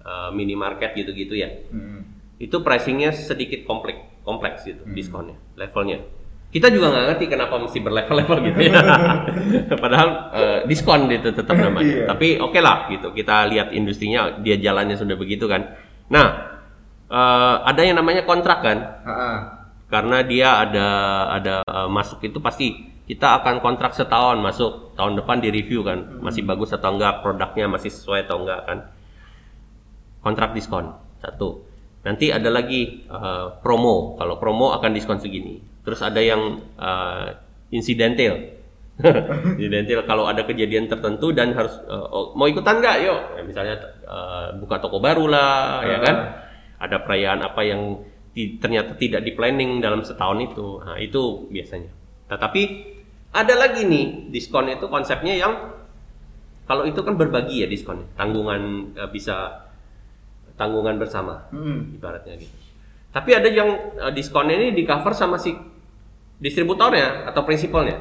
eh, 0.00 0.30
minimarket 0.30 0.92
gitu-gitu 0.94 1.34
ya, 1.34 1.48
Hmm. 1.68 1.97
Itu 2.38 2.56
pricingnya 2.62 3.10
sedikit 3.10 3.66
kompleks, 3.66 3.98
kompleks 4.22 4.62
gitu 4.62 4.82
Hmm. 4.86 4.94
diskonnya, 4.94 5.36
levelnya. 5.58 5.98
Kita 6.48 6.72
juga 6.72 6.88
nggak 6.88 7.04
ngerti 7.12 7.24
kenapa 7.28 7.60
mesti 7.60 7.78
berlevel-level 7.82 8.38
gitu 8.48 8.60
ya. 8.72 8.80
Padahal 9.84 10.08
eh, 10.32 10.58
diskon 10.64 11.04
gitu 11.12 11.28
tetap 11.36 11.58
namanya. 11.66 11.84
Iya. 11.84 12.04
Tapi 12.08 12.40
oke 12.40 12.56
lah 12.62 12.88
gitu. 12.88 13.12
Kita 13.12 13.44
lihat 13.52 13.68
industrinya 13.76 14.32
dia 14.40 14.56
jalannya 14.56 14.96
sudah 14.96 15.12
begitu 15.20 15.44
kan. 15.44 15.76
Nah, 16.08 16.26
eh, 17.04 17.56
ada 17.68 17.80
yang 17.84 18.00
namanya 18.00 18.24
kontrak 18.24 18.64
kan. 18.64 18.78
Ha-ha. 19.04 19.30
Karena 19.92 20.24
dia 20.24 20.56
ada 20.64 20.88
ada 21.36 21.54
eh, 21.68 21.88
masuk 21.92 22.24
itu 22.24 22.40
pasti 22.40 22.80
kita 23.04 23.40
akan 23.44 23.60
kontrak 23.60 23.92
setahun 23.92 24.40
masuk 24.40 24.96
tahun 24.96 25.20
depan 25.20 25.40
di 25.40 25.48
review 25.52 25.80
kan 25.80 26.20
masih 26.20 26.44
bagus 26.44 26.72
atau 26.72 26.92
enggak 26.96 27.24
produknya 27.24 27.64
masih 27.64 27.88
sesuai 27.88 28.28
atau 28.28 28.44
enggak 28.44 28.60
kan 28.68 28.78
kontrak 30.20 30.52
diskon 30.52 30.92
satu 31.16 31.64
nanti 32.08 32.32
ada 32.32 32.48
lagi 32.48 33.04
eh, 33.04 33.46
promo. 33.60 34.16
Kalau 34.16 34.40
promo 34.40 34.72
akan 34.72 34.96
diskon 34.96 35.20
segini. 35.20 35.60
Terus 35.84 36.00
ada 36.00 36.24
yang 36.24 36.64
eh, 36.80 37.36
incidental. 37.68 38.56
Incidental 39.54 40.02
kalau 40.10 40.26
ada 40.26 40.42
kejadian 40.42 40.90
tertentu 40.90 41.30
dan 41.30 41.52
harus 41.52 41.76
eh, 41.84 42.06
oh, 42.08 42.32
mau 42.32 42.48
ikutan 42.48 42.80
nggak? 42.80 42.96
Yuk. 43.04 43.20
Ya, 43.36 43.42
misalnya 43.44 43.76
eh, 44.08 44.46
buka 44.56 44.80
toko 44.80 45.04
baru 45.04 45.28
lah 45.28 45.84
ya 45.84 45.98
kan? 46.00 46.16
Ada 46.80 46.96
perayaan 47.04 47.44
apa 47.44 47.60
yang 47.62 48.00
ti- 48.32 48.56
ternyata 48.56 48.96
tidak 48.96 49.20
di 49.22 49.36
planning 49.36 49.84
dalam 49.84 50.00
setahun 50.00 50.40
itu. 50.40 50.80
Nah, 50.80 50.96
itu 50.96 51.46
biasanya. 51.52 51.92
Tetapi 52.32 52.62
ada 53.36 53.54
lagi 53.54 53.84
nih 53.84 54.32
diskon 54.32 54.72
itu 54.72 54.88
konsepnya 54.88 55.36
yang 55.36 55.52
kalau 56.68 56.84
itu 56.84 57.00
kan 57.00 57.14
berbagi 57.16 57.64
ya 57.64 57.68
diskonnya. 57.68 58.08
Tanggungan 58.16 58.92
eh, 58.96 59.08
bisa 59.12 59.67
tanggungan 60.58 60.98
bersama 60.98 61.46
Hmm. 61.48 61.94
ibaratnya 61.94 62.34
gitu. 62.36 62.52
Tapi 63.08 63.30
ada 63.32 63.46
yang 63.46 63.70
eh, 63.96 64.12
diskonnya 64.12 64.54
ini 64.54 64.68
di 64.72 64.82
cover 64.82 65.14
sama 65.14 65.38
si 65.38 65.54
distributornya 66.36 67.24
atau 67.24 67.42
prinsipalnya. 67.42 67.98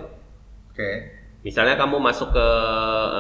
Oke. 0.69 0.89
Misalnya 1.41 1.73
kamu 1.75 1.97
masuk 1.97 2.29
ke 2.29 2.47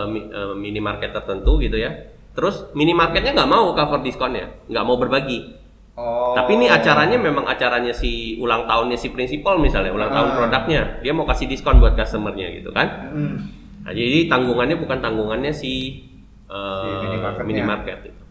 mi- 0.07 0.27
eh, 0.27 0.53
minimarket 0.53 1.09
tertentu 1.11 1.57
gitu 1.57 1.77
ya, 1.77 1.93
terus 2.33 2.67
minimarketnya 2.73 3.31
nggak 3.33 3.47
mau 3.47 3.71
cover 3.71 4.01
diskonnya, 4.01 4.51
nggak 4.67 4.83
mau 4.83 4.97
berbagi. 4.97 5.53
Oh. 5.93 6.33
Tapi 6.33 6.53
ini 6.53 6.67
acaranya 6.67 7.17
memang 7.17 7.45
acaranya 7.45 7.89
si 7.89 8.37
ulang 8.37 8.65
tahunnya 8.65 8.93
si 8.95 9.09
prinsipal 9.09 9.57
misalnya, 9.57 9.89
ulang 9.89 10.11
tahun 10.11 10.29
Ah. 10.29 10.35
produknya. 10.35 10.81
Dia 11.01 11.09
mau 11.09 11.25
kasih 11.25 11.47
diskon 11.47 11.79
buat 11.79 11.93
customernya 11.93 12.53
gitu 12.53 12.69
kan. 12.69 13.09
Hmm. 13.09 13.35
Nah, 13.81 13.91
jadi 13.91 14.27
tanggungannya 14.27 14.77
bukan 14.77 14.99
tanggungannya 14.99 15.49
si, 15.49 16.03
uh, 16.45 16.83
Si 16.83 16.87
minimarketnya. 17.01 17.47
minimarket 17.47 17.99
itu. 18.05 18.23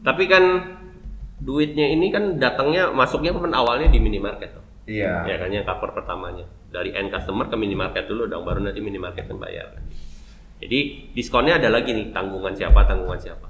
Tapi 0.00 0.24
kan 0.28 0.44
duitnya 1.40 1.88
ini 1.92 2.12
kan 2.12 2.36
datangnya 2.36 2.92
masuknya 2.92 3.32
kan 3.36 3.52
awalnya 3.52 3.88
di 3.88 3.98
minimarket 4.00 4.56
tuh. 4.56 4.64
Iya. 4.88 5.28
Ya 5.28 5.36
kan 5.40 5.48
yang 5.52 5.64
cover 5.64 5.92
pertamanya. 5.92 6.48
Dari 6.70 6.94
end 6.94 7.12
customer 7.12 7.46
ke 7.48 7.56
minimarket 7.56 8.06
dulu 8.06 8.26
dong 8.26 8.46
baru 8.46 8.64
nanti 8.64 8.80
minimarket 8.80 9.28
yang 9.28 9.40
bayar. 9.40 9.76
Jadi 10.60 11.10
diskonnya 11.16 11.56
ada 11.56 11.72
lagi 11.72 11.96
nih 11.96 12.12
tanggungan 12.12 12.52
siapa 12.52 12.84
tanggungan 12.84 13.20
siapa. 13.20 13.48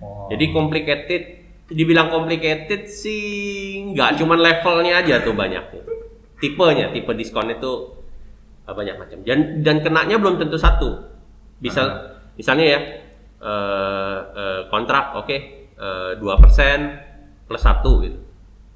Oh. 0.00 0.28
Jadi 0.28 0.44
complicated 0.52 1.22
dibilang 1.70 2.10
complicated 2.10 2.90
sih 2.90 3.78
nggak 3.94 4.18
cuman 4.18 4.38
levelnya 4.42 5.06
aja 5.06 5.22
tuh 5.22 5.38
banyak 5.38 5.62
tipenya 6.42 6.90
tipe 6.90 7.14
diskon 7.14 7.46
itu 7.54 7.94
uh, 8.66 8.74
banyak 8.74 8.98
macam 8.98 9.22
dan 9.22 9.62
dan 9.62 9.78
kenanya 9.78 10.18
belum 10.18 10.42
tentu 10.42 10.58
satu 10.58 10.98
bisa 11.62 12.10
misalnya 12.40 12.66
ya 12.72 12.80
eh, 13.44 14.18
eh, 14.32 14.60
kontrak 14.72 15.12
oke 15.12 15.28
eh, 15.28 15.40
dua 16.16 16.36
persen 16.36 17.00
plus 17.44 17.60
satu 17.60 18.00
gitu 18.00 18.18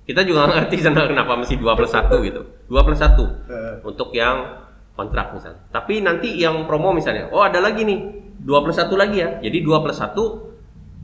kita 0.04 0.20
juga 0.20 0.44
nggak 0.44 0.68
ngerti 0.68 0.76
kenapa 1.08 1.32
mesti 1.34 1.54
dua 1.56 1.72
plus 1.72 1.88
satu 1.88 2.20
gitu 2.20 2.40
dua 2.66 2.80
plus 2.82 2.98
satu 2.98 3.24
Eh. 3.48 3.80
untuk 3.82 4.12
yang 4.12 4.64
kontrak 4.94 5.32
misalnya 5.32 5.60
tapi 5.68 6.00
nanti 6.00 6.32
yang 6.34 6.64
promo 6.64 6.92
misalnya 6.92 7.28
oh 7.28 7.40
ada 7.40 7.58
lagi 7.58 7.82
nih 7.82 7.98
dua 8.38 8.60
plus 8.60 8.76
satu 8.76 8.94
lagi 8.94 9.18
ya 9.18 9.40
jadi 9.40 9.58
dua 9.60 9.80
plus 9.80 9.96
satu 9.96 10.54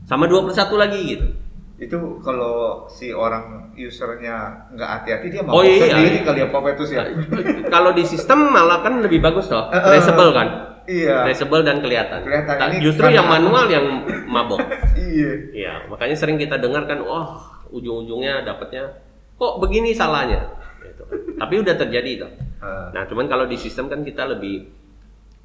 sama 0.05 0.25
dua 0.25 0.41
plus 0.41 0.55
satu 0.55 0.77
lagi 0.77 1.01
gitu 1.07 1.27
itu 1.81 1.97
kalau 2.21 2.85
si 2.85 3.09
orang 3.09 3.73
usernya 3.73 4.69
nggak 4.69 4.85
hati-hati 4.85 5.27
dia 5.27 5.41
Oh, 5.41 5.49
mau 5.49 5.65
iya. 5.65 5.89
sendiri 5.89 6.21
kali 6.21 6.39
ya 6.39 6.47
Popetus 6.47 6.93
ya. 6.93 7.01
kalau 7.67 7.89
di 7.89 8.05
sistem 8.05 8.53
malah 8.53 8.85
kan 8.85 9.01
lebih 9.01 9.17
bagus 9.17 9.49
Eh, 9.49 9.57
eh. 9.73 9.97
traceable 9.97 10.29
kan 10.31 10.70
Iya. 10.83 11.25
traceable 11.25 11.61
dan 11.61 11.77
kelihatan, 11.79 12.19
Kelihatan. 12.21 12.55
Nah, 12.55 12.67
Ini 12.69 12.77
justru 12.79 13.05
kan- 13.05 13.13
yang 13.13 13.27
manual 13.27 13.65
yang 13.67 13.85
mabok 14.25 14.61
Iya. 14.97 15.31
Iya, 15.51 15.73
makanya 15.87 16.15
sering 16.15 16.35
kita 16.35 16.55
dengar 16.55 16.85
kan, 16.85 17.01
wah 17.01 17.37
ujung-ujungnya 17.67 18.41
dapatnya 18.41 18.91
kok 19.33 19.53
begini 19.57 19.91
salahnya. 19.91 20.45
Gitu. 20.79 21.03
Tapi 21.35 21.53
udah 21.57 21.75
terjadi 21.75 22.11
toh. 22.19 22.31
Eh, 22.61 22.87
Nah, 22.91 23.03
cuman 23.05 23.25
kalau 23.25 23.45
di 23.45 23.55
sistem 23.55 23.87
kan 23.87 24.01
kita 24.01 24.25
lebih 24.25 24.67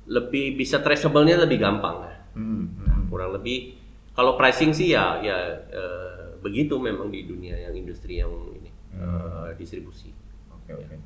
lebih 0.06 0.54
bisa 0.54 0.78
traceable-nya 0.78 1.36
lebih 1.38 1.58
gampang. 1.58 2.06
hmm, 2.32 2.64
hmm. 2.76 3.02
Kurang 3.08 3.32
lebih 3.32 3.74
kalau 4.12 4.34
pricing 4.34 4.70
sih 4.70 4.90
ya 4.90 5.18
ya 5.18 5.36
eh, 5.66 6.36
begitu 6.38 6.76
memang 6.76 7.08
di 7.08 7.24
dunia 7.24 7.56
yang 7.58 7.74
industri 7.74 8.16
yang 8.16 8.30
ini 8.52 8.70
eh, 8.92 9.48
distribusi. 9.54 10.12
Oke 10.52 10.72
oke. 10.74 10.96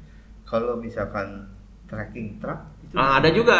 Kalau 0.43 0.77
misalkan 0.77 1.47
tracking 1.87 2.37
truck 2.37 2.59
itu 2.83 2.93
Ah, 2.93 3.19
ada 3.19 3.31
juga. 3.31 3.59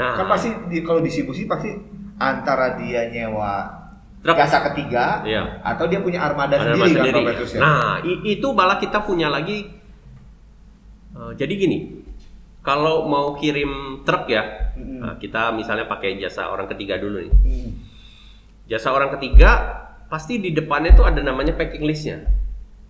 Nah, 0.00 0.16
kan 0.16 0.26
pasti 0.26 0.48
di, 0.72 0.80
kalau 0.80 1.04
distribusi 1.04 1.44
pasti 1.44 1.68
antara 2.16 2.80
dia 2.80 3.12
nyewa 3.12 3.68
Truk. 4.20 4.36
jasa 4.36 4.64
ketiga 4.72 5.20
Iya. 5.24 5.60
atau 5.60 5.84
dia 5.84 6.00
punya 6.00 6.20
armada 6.20 6.56
ada 6.56 6.72
sendiri, 6.72 6.80
mas 6.80 6.92
sendiri. 6.96 7.20
kan 7.20 7.36
ya. 7.36 7.60
Nah, 7.60 7.92
itu 8.24 8.48
malah 8.50 8.76
kita 8.76 9.04
punya 9.04 9.28
lagi. 9.28 9.68
eh, 11.10 11.32
jadi 11.34 11.52
gini, 11.52 11.78
kalau 12.60 13.04
mau 13.04 13.34
kirim 13.34 14.04
truk 14.04 14.28
ya, 14.28 14.72
Mm-mm. 14.76 15.00
nah, 15.00 15.14
kita 15.16 15.50
misalnya 15.50 15.84
pakai 15.84 16.16
jasa 16.16 16.48
orang 16.48 16.68
ketiga 16.68 16.96
dulu 16.96 17.20
nih. 17.20 17.32
Hmm. 17.32 17.70
Jasa 18.68 18.92
orang 18.92 19.10
ketiga 19.18 19.50
pasti 20.06 20.38
di 20.38 20.52
depannya 20.52 20.92
tuh 20.92 21.02
ada 21.02 21.18
namanya 21.18 21.56
packing 21.56 21.82
listnya. 21.82 22.20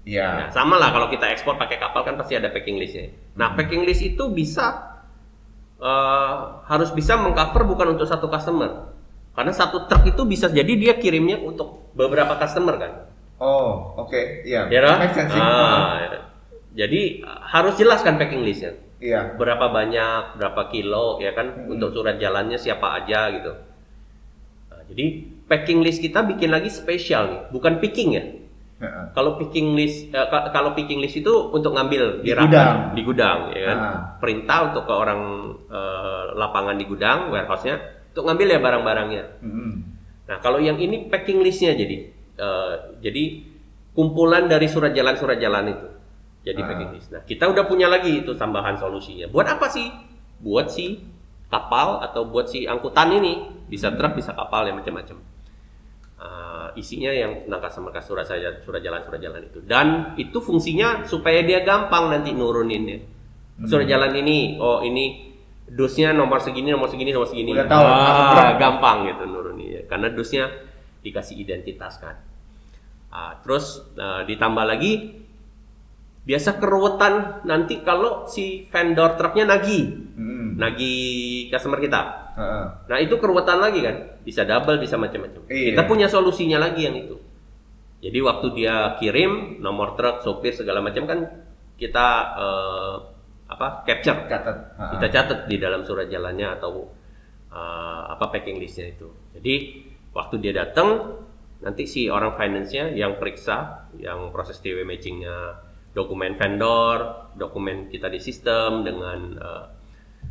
Iya. 0.02 0.46
Nah, 0.46 0.48
sama 0.50 0.76
lah 0.76 0.90
kalau 0.90 1.06
kita 1.06 1.30
ekspor 1.30 1.54
pakai 1.56 1.78
kapal 1.78 2.02
kan 2.02 2.18
pasti 2.18 2.34
ada 2.34 2.50
packing 2.50 2.76
listnya. 2.76 3.08
Nah, 3.38 3.54
packing 3.54 3.86
list 3.86 4.02
itu 4.02 4.26
bisa 4.28 4.89
eh, 5.80 6.36
harus 6.68 6.90
bisa 6.92 7.16
mengcover 7.16 7.64
bukan 7.64 7.96
untuk 7.96 8.06
satu 8.06 8.28
customer. 8.28 8.92
Karena 9.34 9.52
satu 9.56 9.88
truk 9.88 10.04
itu 10.04 10.22
bisa 10.28 10.52
jadi 10.52 10.72
dia 10.76 10.94
kirimnya 11.00 11.40
untuk 11.40 11.90
beberapa 11.96 12.36
customer 12.36 12.76
kan. 12.76 12.92
Oh, 13.40 13.96
oke. 13.96 14.44
Iya. 14.44 14.68
Ya 14.68 14.80
kan? 14.84 14.96
Make 15.00 15.16
sense 15.16 15.32
sih. 15.32 15.40
Ah, 15.40 15.96
ya. 15.96 16.08
Jadi 16.84 17.24
harus 17.24 17.74
jelas 17.80 18.04
kan 18.04 18.20
packing 18.20 18.44
listnya. 18.44 18.76
Iya. 19.00 19.34
Berapa 19.40 19.72
banyak, 19.72 20.36
berapa 20.36 20.62
kilo, 20.68 21.18
ya 21.24 21.32
kan? 21.32 21.56
Hmm. 21.56 21.72
Untuk 21.72 21.96
surat 21.96 22.20
jalannya 22.20 22.60
siapa 22.60 23.00
aja 23.00 23.32
gitu. 23.32 23.52
Nah, 24.68 24.82
jadi 24.92 25.24
packing 25.48 25.80
list 25.80 26.04
kita 26.04 26.20
bikin 26.20 26.52
lagi 26.52 26.68
spesial 26.68 27.24
nih, 27.32 27.40
bukan 27.48 27.80
picking 27.80 28.10
ya. 28.12 28.24
Kalau 29.12 29.36
picking 29.36 29.76
list, 29.76 30.08
eh, 30.08 30.26
ka- 30.26 30.48
kalau 30.48 30.72
picking 30.72 30.98
list 30.98 31.12
itu 31.14 31.28
untuk 31.52 31.76
ngambil 31.76 32.24
Di 32.24 32.32
gudang. 32.32 32.76
di 32.96 33.02
gudang, 33.04 33.38
ya 33.52 33.62
kan? 33.68 33.76
Ah. 33.78 33.98
Perintah 34.16 34.72
untuk 34.72 34.88
ke 34.88 34.94
orang 34.94 35.20
eh, 35.68 36.24
lapangan 36.34 36.74
di 36.74 36.84
gudang, 36.84 37.28
warehouse-nya, 37.28 37.76
untuk 38.08 38.24
ngambil 38.24 38.46
ya 38.48 38.58
barang-barangnya. 38.58 39.24
Mm-mm. 39.44 39.72
Nah, 40.26 40.36
kalau 40.38 40.56
yang 40.58 40.80
ini 40.80 41.06
packing 41.06 41.44
listnya 41.44 41.76
jadi 41.76 41.96
eh, 42.40 42.74
jadi 42.98 43.24
kumpulan 43.92 44.48
dari 44.48 44.64
surat 44.64 44.90
jalan-surat 44.90 45.36
jalan 45.36 45.70
itu. 45.70 45.86
Jadi 46.40 46.60
Ah. 46.62 46.66
packing 46.66 46.90
list. 46.96 47.08
Nah, 47.12 47.20
kita 47.22 47.44
udah 47.46 47.68
punya 47.68 47.84
lagi 47.84 48.24
itu 48.24 48.32
tambahan 48.32 48.80
solusinya. 48.80 49.28
Buat 49.28 49.60
apa 49.60 49.68
sih? 49.68 49.92
Buat 50.40 50.72
si 50.72 51.04
kapal 51.52 52.00
atau 52.00 52.24
buat 52.24 52.48
si 52.48 52.64
angkutan 52.64 53.12
ini. 53.12 53.44
Bisa 53.68 53.92
truk, 53.92 54.16
bisa 54.16 54.32
kapal 54.32 54.64
ya 54.64 54.72
macam-macam. 54.72 55.20
Isinya 56.76 57.10
yang 57.10 57.46
tentang 57.46 57.60
customer 57.62 57.90
surat 58.02 58.26
saja 58.26 58.50
surat 58.62 58.80
jalan 58.82 59.00
surat 59.02 59.20
jalan 59.20 59.42
itu. 59.46 59.58
Dan 59.64 60.14
itu 60.18 60.38
fungsinya 60.38 61.06
supaya 61.06 61.42
dia 61.42 61.62
gampang 61.62 62.10
nanti 62.10 62.30
nuruninnya 62.34 63.20
surat 63.68 63.84
Hmm. 63.84 63.92
jalan 63.92 64.12
ini 64.24 64.56
oh 64.56 64.80
ini 64.80 65.28
dusnya 65.68 66.16
nomor 66.16 66.40
segini 66.40 66.72
nomor 66.72 66.88
segini 66.88 67.12
nomor 67.12 67.28
segini. 67.28 67.52
Udah 67.52 67.68
tahu, 67.68 67.84
ah, 67.84 68.56
gampang 68.56 69.10
gitu 69.10 69.22
nuruninnya 69.28 69.84
karena 69.86 70.08
dusnya 70.10 70.48
dikasih 71.04 71.36
identitas 71.36 72.00
kan. 72.00 72.16
Ah, 73.12 73.36
terus 73.42 73.84
eh, 73.98 74.22
ditambah 74.26 74.64
lagi 74.64 75.22
biasa 76.20 76.60
keruwetan 76.60 77.44
nanti 77.48 77.80
kalau 77.82 78.28
si 78.28 78.68
vendor 78.70 79.16
truknya 79.18 79.56
nagih. 79.56 79.84
Mm-mm. 80.20 80.60
nagih 80.60 81.48
customer 81.48 81.80
kita 81.80 82.29
Nah 82.88 82.98
itu 82.98 83.14
keruwetan 83.20 83.60
lagi 83.60 83.84
kan, 83.84 84.20
bisa 84.24 84.42
double, 84.48 84.80
bisa 84.80 84.96
macam-macam. 84.96 85.46
Iya. 85.46 85.74
Kita 85.74 85.82
punya 85.86 86.06
solusinya 86.08 86.58
lagi 86.58 86.88
yang 86.88 86.96
itu. 86.96 87.16
Jadi 88.00 88.18
waktu 88.24 88.46
dia 88.56 88.96
kirim 88.96 89.60
nomor 89.60 89.92
truk, 89.94 90.24
sopir 90.24 90.56
segala 90.56 90.80
macam 90.80 91.04
kan 91.04 91.20
kita 91.76 92.06
eh, 92.36 92.96
apa 93.50 93.84
capture, 93.84 94.24
Catat. 94.30 94.56
Kita 94.96 95.06
catat 95.12 95.40
di 95.50 95.56
dalam 95.60 95.84
surat 95.84 96.08
jalannya 96.08 96.48
atau 96.56 96.88
eh, 97.52 98.02
apa 98.08 98.32
packing 98.32 98.56
listnya 98.56 98.88
itu. 98.88 99.08
Jadi 99.36 99.54
waktu 100.16 100.34
dia 100.40 100.52
datang 100.56 101.20
nanti 101.60 101.84
si 101.84 102.08
orang 102.08 102.40
finance-nya 102.40 102.96
yang 102.96 103.20
periksa, 103.20 103.88
yang 104.00 104.32
proses 104.32 104.56
TW 104.64 104.80
matchingnya 104.80 105.60
dokumen 105.92 106.40
vendor, 106.40 107.28
dokumen 107.36 107.92
kita 107.92 108.08
di 108.08 108.16
sistem 108.16 108.80
dengan 108.80 109.18
eh, 109.36 109.64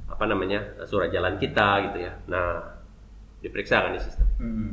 apa 0.10 0.24
namanya 0.26 0.60
surat 0.84 1.10
jalan 1.10 1.38
kita 1.38 1.90
gitu 1.90 1.98
ya. 2.04 2.14
Nah 2.28 2.60
diperiksa 3.40 3.86
kan 3.86 3.94
di 3.94 4.02
sistem. 4.02 4.28
Mm. 4.42 4.72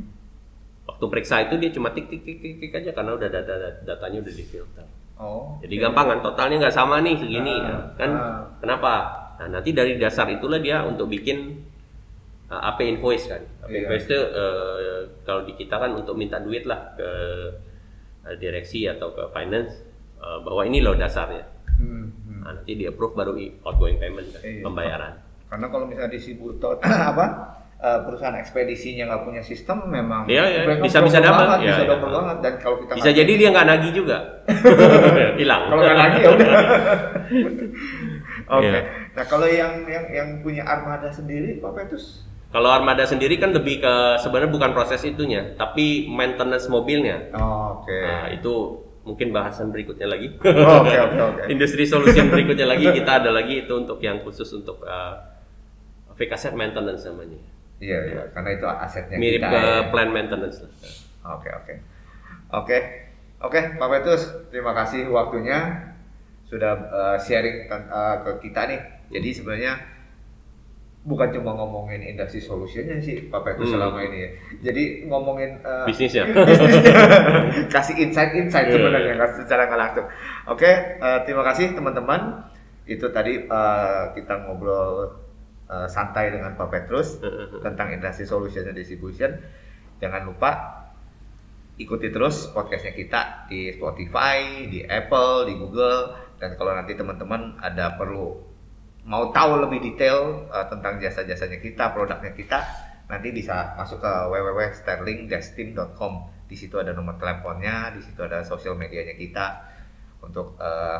Waktu 0.87 1.05
periksa 1.07 1.43
itu 1.43 1.55
dia 1.57 1.71
cuma 1.71 1.91
tik 1.91 2.07
tik 2.07 2.23
tik 2.23 2.37
tik, 2.39 2.53
tik 2.59 2.71
aja 2.73 2.91
karena 2.91 3.11
udah 3.13 3.27
data 3.27 3.53
datanya 3.83 4.23
udah 4.23 4.33
difilter. 4.33 4.85
Oh. 5.17 5.57
Jadi 5.59 5.75
gampang 5.77 6.07
kan 6.13 6.19
totalnya 6.21 6.61
nggak 6.61 6.75
sama 6.75 7.01
nih 7.01 7.17
segini 7.17 7.53
Ah, 7.57 7.65
ya. 7.65 7.77
kan 7.97 8.11
ah. 8.13 8.41
kenapa? 8.59 8.93
Nah 9.41 9.47
nanti 9.49 9.73
dari 9.73 9.97
dasar 9.97 10.29
itulah 10.29 10.57
dia 10.57 10.85
untuk 10.85 11.09
bikin 11.09 11.57
uh, 12.47 12.69
AP 12.69 12.85
invoice 12.87 13.25
kan. 13.27 13.41
AP 13.65 13.69
Iya. 13.71 13.79
invoice 13.83 14.05
itu 14.05 14.19
uh, 14.19 14.99
kalau 15.25 15.41
di 15.43 15.53
kita 15.53 15.75
kan 15.75 15.91
untuk 15.93 16.13
minta 16.13 16.37
duit 16.39 16.63
lah 16.63 16.93
ke 16.93 17.09
uh, 18.25 18.35
direksi 18.37 18.85
atau 18.85 19.11
ke 19.11 19.27
finance 19.33 19.73
uh, 20.21 20.39
bahwa 20.39 20.63
ini 20.63 20.79
loh 20.79 20.93
dasarnya. 20.93 21.43
Mm, 21.77 22.05
mm. 22.09 22.39
Nah, 22.41 22.51
nanti 22.55 22.73
di 22.73 22.85
approve 22.85 23.13
baru 23.13 23.33
outgoing 23.63 23.97
payment 23.97 24.27
kan, 24.31 24.41
Iya. 24.41 24.63
pembayaran. 24.63 25.13
Karena 25.47 25.65
kalau 25.67 25.85
misalnya 25.85 26.11
distributor 26.11 26.75
apa 27.11 27.25
eh, 27.77 27.99
perusahaan 28.03 28.35
ekspedisinya 28.35 29.03
nggak 29.05 29.23
punya 29.23 29.41
sistem 29.41 29.87
memang 29.87 30.25
iya. 30.25 30.65
mereka 30.65 30.83
Bisa-bisa 30.83 31.17
double 31.17 31.27
dapat. 31.29 31.45
banget, 31.45 31.59
Iya, 31.59 31.69
bisa 31.69 31.83
iya. 31.83 31.89
double 31.89 32.11
banget 32.11 32.37
dan 32.39 32.53
kalau 32.57 32.75
kita 32.81 32.91
Bisa 32.95 33.09
jadi 33.11 33.31
dia 33.33 33.49
nggak 33.49 33.67
nagih 33.67 33.91
juga, 33.93 34.17
hilang. 35.39 35.61
kalau 35.67 35.81
nggak 35.81 35.97
lagi 35.97 36.17
ya 36.19 36.29
udah. 36.29 36.47
Oke. 38.49 38.63
Iya. 38.65 38.81
Nah 39.13 39.25
kalau 39.25 39.47
yang 39.47 39.73
yang 39.85 40.05
yang 40.07 40.27
punya 40.39 40.63
armada 40.63 41.09
sendiri 41.09 41.57
Pak 41.57 41.71
Petrus 41.73 42.23
Kalau 42.47 42.71
armada 42.71 43.03
sendiri 43.03 43.35
kan 43.35 43.51
lebih 43.51 43.83
ke 43.83 43.93
sebenarnya 44.17 44.47
bukan 44.47 44.71
proses 44.71 45.03
itunya, 45.03 45.51
tapi 45.59 46.07
maintenance 46.07 46.71
mobilnya. 46.71 47.27
Oh, 47.35 47.83
Oke. 47.83 47.91
Nah, 47.91 48.31
itu 48.31 48.53
mungkin 49.03 49.35
bahasan 49.35 49.67
berikutnya 49.67 50.07
lagi. 50.07 50.31
Oh, 50.39 50.79
Oke 50.79 50.95
oke 50.95 51.19
oke. 51.19 51.41
Industri 51.53 51.83
solution 51.83 52.31
berikutnya 52.31 52.63
lagi 52.65 52.87
kita 52.87 53.19
ada 53.19 53.35
lagi 53.35 53.67
itu 53.67 53.73
untuk 53.75 53.99
yang 53.99 54.23
khusus 54.23 54.47
untuk 54.55 54.79
uh, 54.83 55.19
fake 56.17 56.33
asset 56.33 56.53
maintenance 56.57 57.05
namanya. 57.05 57.39
Iya 57.77 57.99
iya 58.09 58.21
karena 58.33 58.49
itu 58.57 58.65
asetnya 58.65 59.17
Mirip 59.21 59.41
kita. 59.41 59.49
ke 59.53 59.61
ya. 59.61 59.89
plan 59.93 60.09
maintenance 60.09 60.57
lah. 60.65 60.71
Oke 61.37 61.49
oke. 61.53 61.73
Oke. 62.51 62.77
Oke, 63.37 63.77
Pak 63.77 63.89
Petrus, 63.93 64.33
terima 64.49 64.73
kasih 64.73 65.13
waktunya 65.13 65.93
sudah 66.49 66.73
uh, 66.89 67.17
sharing 67.21 67.69
uh, 67.69 68.25
ke 68.25 68.49
kita 68.49 68.65
nih. 68.65 68.81
Jadi 69.13 69.29
sebenarnya 69.29 69.77
bukan 71.05 71.29
cuma 71.31 71.53
ngomongin 71.53 72.01
industri 72.03 72.43
solutionnya 72.43 72.97
sih 72.99 73.29
Pak 73.29 73.45
Petrus 73.45 73.69
hmm. 73.69 73.75
selama 73.77 73.99
ini 74.09 74.17
ya. 74.17 74.29
Jadi 74.71 74.83
ngomongin 75.05 75.61
uh, 75.61 75.85
bisnisnya, 75.85 76.25
kasih 77.73 78.09
insight-insight 78.09 78.67
yeah, 78.67 78.75
sebenarnya 78.75 79.13
yeah. 79.21 79.29
secara 79.37 79.69
nggak 79.69 79.81
langsung. 79.85 80.07
Oke, 80.49 80.71
uh, 80.97 81.21
terima 81.29 81.45
kasih 81.45 81.77
teman-teman. 81.77 82.41
Itu 82.89 83.13
tadi 83.13 83.37
uh, 83.45 84.17
kita 84.17 84.49
ngobrol 84.49 85.26
uh, 85.67 85.87
santai 85.87 86.31
dengan 86.31 86.55
Pak 86.55 86.67
Petrus 86.71 87.19
tentang 87.63 87.91
industri 87.93 88.27
solution 88.27 88.63
dan 88.67 88.75
distribution. 88.75 89.31
Jangan 89.97 90.27
lupa 90.27 90.51
ikuti 91.77 92.09
terus 92.09 92.49
podcastnya 92.49 92.93
kita 92.97 93.21
di 93.45 93.69
Spotify, 93.77 94.65
di 94.65 94.81
Apple, 94.81 95.45
di 95.45 95.53
Google, 95.61 96.17
dan 96.41 96.57
kalau 96.57 96.73
nanti 96.73 96.97
teman-teman 96.97 97.61
ada 97.61 97.93
perlu 97.97 98.33
mau 99.07 99.31
tahu 99.31 99.63
lebih 99.63 99.79
detail 99.93 100.49
uh, 100.51 100.67
tentang 100.67 100.99
jasa-jasanya 100.99 101.63
kita, 101.63 101.95
produknya 101.95 102.33
kita, 102.35 102.59
nanti 103.07 103.31
bisa 103.31 103.77
masuk 103.79 104.03
ke 104.03 104.13
www.sterlingdestim.com. 104.27 106.13
Di 106.47 106.55
situ 106.59 106.75
ada 106.75 106.91
nomor 106.91 107.15
teleponnya, 107.15 107.95
di 107.95 108.03
situ 108.03 108.19
ada 108.19 108.43
sosial 108.43 108.75
medianya 108.75 109.15
kita 109.15 109.45
untuk 110.19 110.59
uh, 110.59 110.99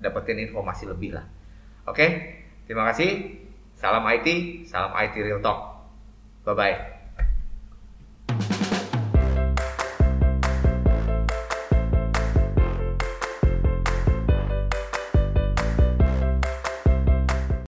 dapetin 0.00 0.40
informasi 0.40 0.88
lebih 0.88 1.20
lah. 1.20 1.26
Oke, 1.84 2.06
terima 2.64 2.88
kasih. 2.88 3.41
Salam 3.82 4.06
IT, 4.14 4.28
salam 4.70 4.94
IT 4.94 5.18
Real 5.18 5.42
Talk. 5.42 5.82
Bye 6.46 6.54
bye. 6.54 6.91